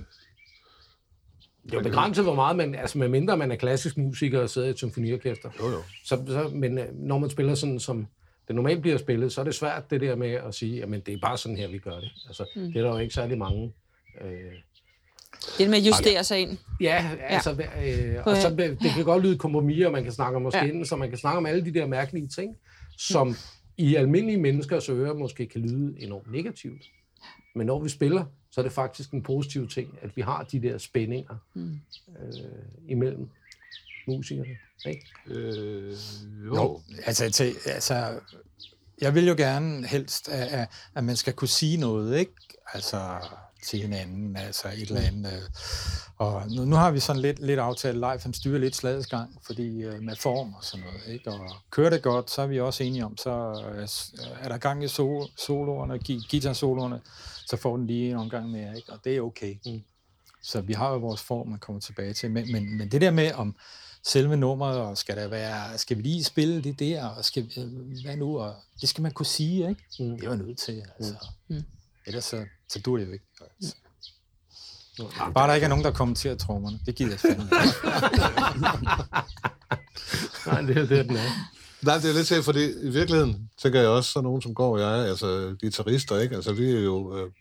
[1.64, 4.50] det er jo begrænset, hvor meget man, altså med mindre man er klassisk musiker og
[4.50, 5.50] sidder i et symfoniorkester.
[5.60, 5.84] jo jo.
[6.06, 8.08] Så, så, men øh, når man spiller sådan, som
[8.48, 11.14] det normalt bliver spillet, så er det svært det der med at sige, at det
[11.14, 12.12] er bare sådan her, vi gør det.
[12.28, 12.62] Altså, mm.
[12.74, 13.74] Det er der jo ikke særlig mange.
[14.22, 14.30] Øh,
[15.58, 16.58] Det med at justere sig ind.
[16.82, 20.42] ja, altså, øh, og så, det kan godt lyde kompromis, og man kan snakke om
[20.42, 20.66] måske, Ja.
[20.78, 20.84] ja.
[20.84, 22.56] så man kan snakke om alle de der mærkelige ting,
[22.98, 23.36] som
[23.82, 26.82] i almindelige menneskers ører måske kan lyde enormt negativt.
[27.56, 30.62] Men når vi spiller, så er det faktisk en positiv ting, at vi har de
[30.62, 31.80] der spændinger mm.
[32.22, 32.34] øh,
[32.88, 33.30] imellem
[34.08, 34.58] musikerne.
[34.86, 35.06] Ikke?
[35.28, 35.96] Øh,
[36.46, 36.56] jo.
[36.56, 38.20] Jo, altså, til, altså,
[39.02, 42.34] jeg vil jo gerne helst, at, at, at man skal kunne sige noget, ikke?
[42.74, 42.98] Altså
[43.62, 45.34] til hinanden, altså et eller andet.
[45.34, 45.42] øh.
[46.18, 49.40] Og nu, nu har vi sådan lidt, lidt aftalt, live han styrer lidt slagets gang,
[49.46, 51.32] fordi øh, med form og sådan noget, ikke?
[51.32, 54.58] Og kører det godt, så er vi også enige om, så øh, s- er der
[54.58, 56.00] gang i so, soloerne,
[56.32, 57.02] guitar-soloerne,
[57.48, 58.92] så får den lige en omgang mere, ikke?
[58.92, 59.56] Og det er okay.
[59.66, 59.82] Mm.
[60.44, 62.32] Så vi har jo vores form, man kommer tilbage til.
[62.32, 63.56] Men, men, men det der med, om
[64.04, 67.62] selve nummeret, og skal der være, skal vi lige spille det der, og skal, vi-
[67.62, 69.82] øh, hvad nu, og det skal man kunne sige, ikke?
[70.00, 70.16] Mm.
[70.18, 71.14] Det er jo nødt til, altså.
[71.48, 71.64] Mm.
[72.06, 73.26] Ellers så, så dur det jo ikke.
[73.42, 73.76] Altså.
[75.34, 76.80] Bare der ikke er nogen, der kommenterer trommerne.
[76.86, 77.44] Det gider jeg fandme.
[77.44, 77.56] ikke.
[80.48, 81.30] Nej, det er det, den er.
[81.82, 84.74] Nej, det er lidt til, fordi i virkeligheden tænker jeg også, så nogen som går
[84.74, 86.36] og jeg, altså guitarister, ikke?
[86.36, 87.32] Altså vi er jo, øh,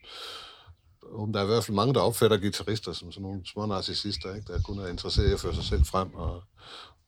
[1.14, 4.34] om der er i hvert fald mange, der opfatter guitarister som sådan nogle små narcissister,
[4.34, 4.52] ikke?
[4.52, 6.42] Der kun er interesseret i at føre sig selv frem og,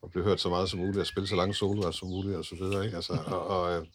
[0.02, 2.44] og blive hørt så meget som muligt, og spille så lange soloer som muligt, og
[2.44, 2.96] så videre, ikke?
[2.96, 3.86] Altså, og, og øh,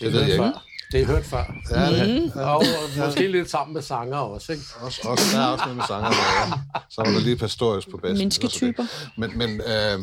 [0.00, 0.73] det ved jeg ikke.
[0.92, 1.54] Det er hørt før.
[1.70, 2.64] Ja, det, ja, Og
[3.06, 4.64] måske lidt sammen med sanger også, ikke?
[4.80, 6.80] også, også, der er også noget med sanger, der, ja.
[6.90, 8.18] Så var der lige Pastorius på bassen.
[8.18, 8.82] Mennesketyper.
[8.82, 9.10] og det.
[9.18, 9.98] Men, men øh,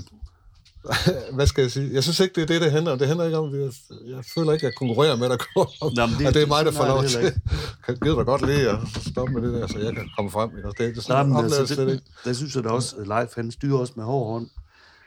[1.36, 1.94] hvad skal jeg sige?
[1.94, 2.98] Jeg synes ikke, det er det, det handler om.
[3.00, 3.72] Det handler ikke om, at jeg,
[4.16, 5.68] jeg føler ikke, at jeg konkurrerer med dig, Kåre.
[5.96, 7.34] Nå, det- og det er mig, der får er lov det til.
[7.86, 8.78] Kan gider dig godt lige at
[9.12, 10.50] stoppe med det der, så jeg kan komme frem.
[10.50, 12.06] Og det, det, det Nej, sådan, men oplever jeg altså, slet det, ikke.
[12.26, 14.48] der synes jeg da også, at Leif, han styrer også med hård hånd.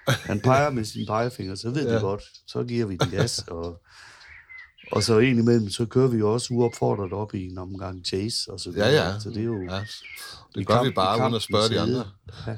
[0.08, 1.88] Han peger med sine pegefinger, så ved ja.
[1.88, 1.94] Ja.
[1.94, 2.22] det godt.
[2.46, 3.80] Så giver vi den gas, og,
[4.94, 8.60] og så indimellem, så kører vi jo også uopfordret op i en omgang chase, og
[8.60, 9.06] så Ja, videre.
[9.06, 9.18] ja.
[9.20, 9.62] Så det er jo...
[9.62, 9.80] Ja.
[10.54, 12.04] Det gør kamp- vi bare, uden at spørge de andre.
[12.46, 12.52] Ja.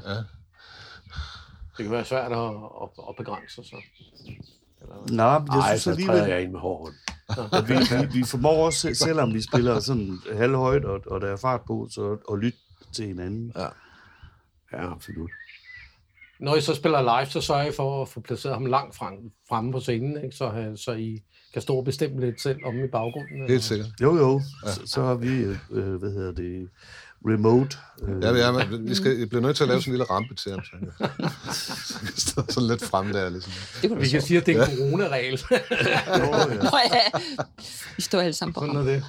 [1.76, 2.38] Det kan være svært at,
[2.82, 3.78] at, at begrænse sig.
[5.10, 6.92] Nej, men jeg Ej, synes så alligevel, jeg ind med hård
[7.68, 11.60] vi, vi, vi formår også, selvom vi spiller sådan halvhøjt, og, og der er fart
[11.66, 12.58] på, så at lytte
[12.92, 13.52] til hinanden.
[13.56, 15.30] Ja, absolut.
[16.40, 19.14] Når I så spiller live, så sørger I for at få placeret ham langt frem,
[19.48, 20.36] fremme på scenen, ikke?
[20.36, 21.22] Så, han- så I
[21.56, 23.48] kan stå og bestemme lidt selv om i baggrunden.
[23.48, 23.88] Helt sikkert.
[24.02, 25.28] Jo, jo, så, så har vi,
[25.70, 26.68] øh, hvad hedder det,
[27.26, 27.76] remote.
[28.02, 30.04] Øh, Ja, ja, men vi skal, jeg bliver nødt til at lave sådan en lille
[30.10, 31.30] rampe til ham, så han kan-
[32.16, 33.28] stå sådan lidt frem der.
[33.30, 33.52] Ligesom.
[33.82, 35.32] Det kunne Vi kan sige, at det er en coronaregel.
[36.62, 37.18] Nå ja,
[37.96, 39.04] vi står alle sammen på Sådan er det.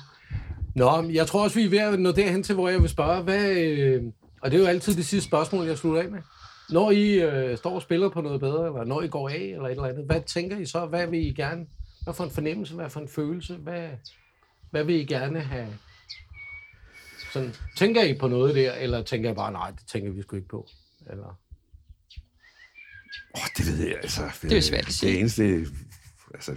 [0.76, 3.24] Nå, jeg tror også, vi er ved at nå derhen til, hvor jeg vil spørge,
[3.24, 4.04] hvad, øh,
[4.41, 6.20] og det er jo altid det sidste spørgsmål, jeg slutter af med.
[6.70, 9.66] Når I øh, står og spiller på noget bedre, eller når I går af, eller
[9.66, 10.86] et eller andet, hvad tænker I så?
[10.86, 11.66] Hvad vil I gerne,
[12.08, 13.89] hvad for en fornemmelse, hvad for en følelse, hvad,
[14.72, 15.78] hvad vil I gerne have?
[17.34, 20.36] Sådan, tænker I på noget der, eller tænker I bare, nej, det tænker vi sgu
[20.36, 20.68] ikke på?
[21.10, 21.39] Eller?
[23.34, 24.22] Oh, det ved jeg, altså.
[24.41, 25.12] Det er jo svært at sige.
[25.12, 25.66] Det eneste,
[26.34, 26.51] altså,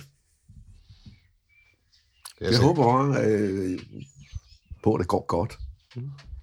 [2.40, 3.80] Jeg, jeg håber bare øh,
[4.82, 5.58] på, at det går godt.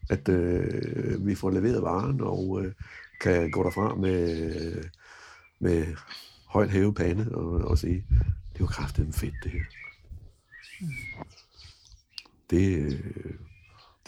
[0.09, 2.73] At øh, vi får leveret varen og øh,
[3.21, 4.83] kan gå derfra med,
[5.59, 5.95] med
[6.45, 8.05] højt hæve pande og, og sige,
[8.57, 9.63] det var kraftigt fedt, det her.
[12.49, 13.33] Det, øh,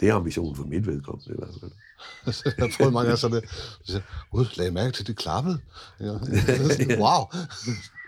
[0.00, 1.72] det er ambitionen for mit vedkommende i hvert fald.
[2.58, 3.50] jeg tror, mange gange sådan det.
[3.50, 5.60] Så siger, Gud, lagde I mærke til, at de klappede.
[6.00, 6.06] Ja.
[7.04, 7.22] wow.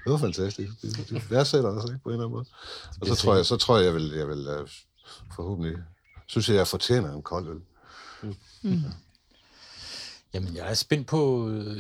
[0.05, 0.83] Det var fantastisk.
[0.83, 2.47] Det, det værdsætter os ikke på en eller anden måde.
[3.01, 4.69] Og så tror jeg, så tror jeg, jeg vil, jeg vil uh,
[5.37, 5.77] forhåbentlig,
[6.27, 7.61] synes jeg, jeg fortjener en kold øl.
[10.35, 11.77] Jamen, jeg er spændt på øh,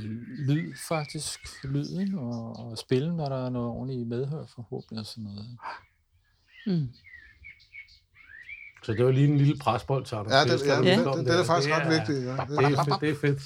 [0.49, 1.41] lyd, faktisk.
[1.65, 5.47] Lyden og, og spille, når der er noget ordentligt medhør, forhåbentlig og sådan noget.
[6.67, 6.89] Mm.
[8.85, 11.71] Så det var lige en lille presbold Anders Ja, det, ja, der det, er faktisk
[11.71, 12.27] Det ret vigtigt.
[12.27, 12.33] Ja.
[12.33, 13.01] Det er fedt.
[13.01, 13.43] Det er fedt.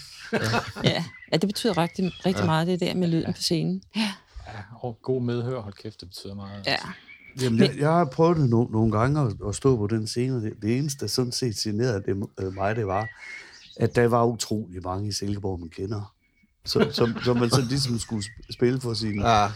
[0.85, 1.05] Ja.
[1.33, 2.47] ja, det betyder rigtig, rigtig ja.
[2.47, 3.83] meget, det der med lyden på scenen.
[3.97, 4.13] Ja.
[4.47, 6.67] Ja, og god medhør, hold kæft, det betyder meget.
[6.67, 6.77] ja.
[7.43, 10.37] Jamen, jeg, jeg har prøvet det no, nogle gange at, at stå på den scene,
[10.37, 13.09] og det, det eneste, der sådan set generede det, øh, mig, det var,
[13.77, 16.15] at der var utrolig mange i Silkeborg, man kender.
[16.65, 19.49] Så, som, som man så ligesom skulle sp- spille for sin Ja,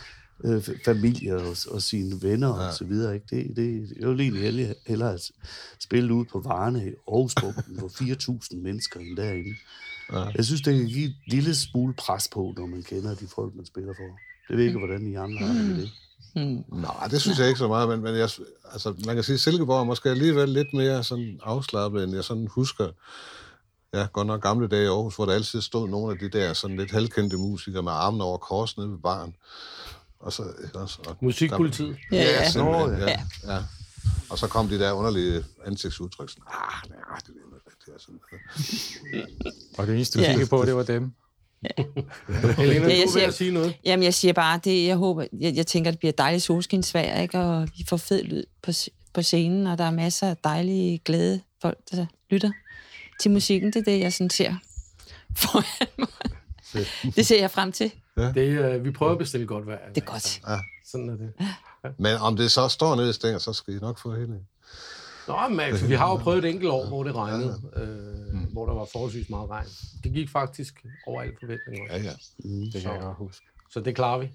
[0.45, 2.66] øh, familie og, og sine venner ja.
[2.68, 3.14] og så videre.
[3.14, 3.27] Ikke?
[3.31, 5.31] Det, det, jeg vil egentlig hellere, hellere at
[5.81, 9.55] spille ud på Varne i Aarhusbugten, hvor 4.000 mennesker end derinde.
[10.12, 10.25] Ja.
[10.37, 13.55] Jeg synes, det kan give et lille smule pres på, når man kender de folk,
[13.55, 14.18] man spiller for.
[14.49, 15.91] Det ved ikke, hvordan I andre har det med det.
[16.37, 16.64] Mm.
[16.81, 18.29] Nej, det synes jeg ikke så meget, men, men jeg,
[18.73, 22.25] altså, man kan sige, at Silkeborg er måske alligevel lidt mere sådan afslappet, end jeg
[22.25, 22.89] sådan husker.
[23.95, 26.53] Ja, godt nok gamle dage i Aarhus, hvor der altid stod nogle af de der
[26.53, 29.34] sådan lidt halvkendte musikere med armene over kors nede ved baren.
[30.20, 30.43] Og så,
[30.74, 31.97] også, og Musikpolitiet.
[32.12, 32.43] Ja, ja.
[32.55, 32.88] ja.
[32.88, 33.09] ja.
[33.09, 33.18] ja.
[33.55, 33.59] ja.
[34.30, 37.95] Og så kom de der underlige ansigtsudtryk, sådan, ah, nej, det er noget rigtigt.
[37.95, 38.20] og Sådan.
[39.78, 40.30] Og det eneste, du Ja.
[40.30, 41.12] kiggede på, det var dem.
[42.59, 43.74] Helena, Ja, jeg siger- sige noget.
[43.84, 47.38] Jamen, jeg siger bare, det, jeg håber, jeg, jeg tænker, det bliver dejligt solskinsvær, ikke?
[47.38, 48.72] Og vi får fed lyd på,
[49.14, 52.51] på scenen, og der er masser af dejlige, glade folk, der lytter
[53.21, 53.73] til musikken.
[53.73, 54.55] Det er det, jeg sådan ser
[55.37, 56.09] foran mig.
[57.16, 57.93] Det ser jeg frem til.
[58.16, 59.93] Det, øh, vi prøver at bestille godt vejr.
[59.95, 60.41] Det er godt.
[60.87, 61.33] Sådan er det.
[61.99, 64.35] Men om det så står nede i stænger, så skal I nok få hele.
[65.29, 68.66] Nå, men altså, vi har jo prøvet et enkelt år, hvor det regnede, øh, hvor
[68.66, 69.66] der var forholdsvis meget regn.
[70.05, 71.97] Det gik faktisk over alle forventninger.
[71.97, 72.11] Ja, ja,
[72.73, 73.47] Det kan jeg godt huske.
[73.71, 74.31] Så det klarer vi.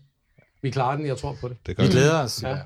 [0.61, 1.57] Vi klarer den, jeg tror på det.
[1.65, 1.93] det gør Vi vi.
[1.93, 2.43] glæder os.
[2.43, 2.49] Ja.
[2.49, 2.59] Ja.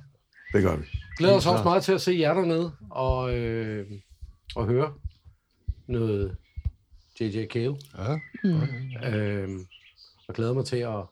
[0.54, 0.86] Det gør vi.
[1.18, 3.86] Glæder os også meget til at se jer dernede og, øh,
[4.56, 4.94] og høre
[5.90, 6.38] noget
[7.20, 7.48] J.J.
[7.48, 7.76] Cale.
[7.98, 9.18] Ja.
[9.18, 9.60] Øh,
[10.28, 11.04] og glæder mig til at,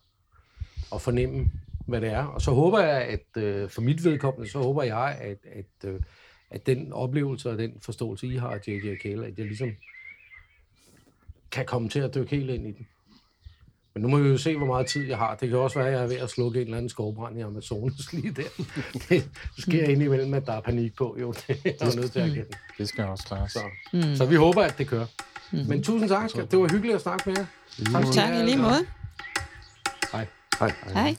[0.93, 1.51] at fornemme,
[1.87, 2.23] hvad det er.
[2.23, 6.01] Og så håber jeg, at øh, for mit vedkommende, så håber jeg, at, at, øh,
[6.49, 8.97] at den oplevelse og den forståelse, I har af J.J.
[9.03, 9.71] Cale, at jeg ligesom
[11.51, 12.87] kan komme til at dykke helt ind i den.
[13.97, 15.35] Men nu må vi jo se, hvor meget tid jeg har.
[15.35, 17.41] Det kan også være, at jeg er ved at slukke en eller anden skovbrand i
[17.41, 18.63] Amazonas lige der.
[19.09, 19.29] Det
[19.59, 21.17] sker indimellem, at der er panik på.
[21.21, 22.47] Jo, det er nødt til at erkende.
[22.77, 23.59] Det skal også klare Så,
[23.93, 24.15] mm.
[24.15, 25.05] så vi håber, at det kører.
[25.51, 25.59] Mm.
[25.67, 26.29] Men tusind tak.
[26.51, 27.45] Det var hyggeligt at snakke med jer.
[27.91, 28.85] Tak, Tak, i lige måde.
[30.11, 30.27] Hej.
[30.59, 30.73] Hej.
[30.93, 31.15] Hej.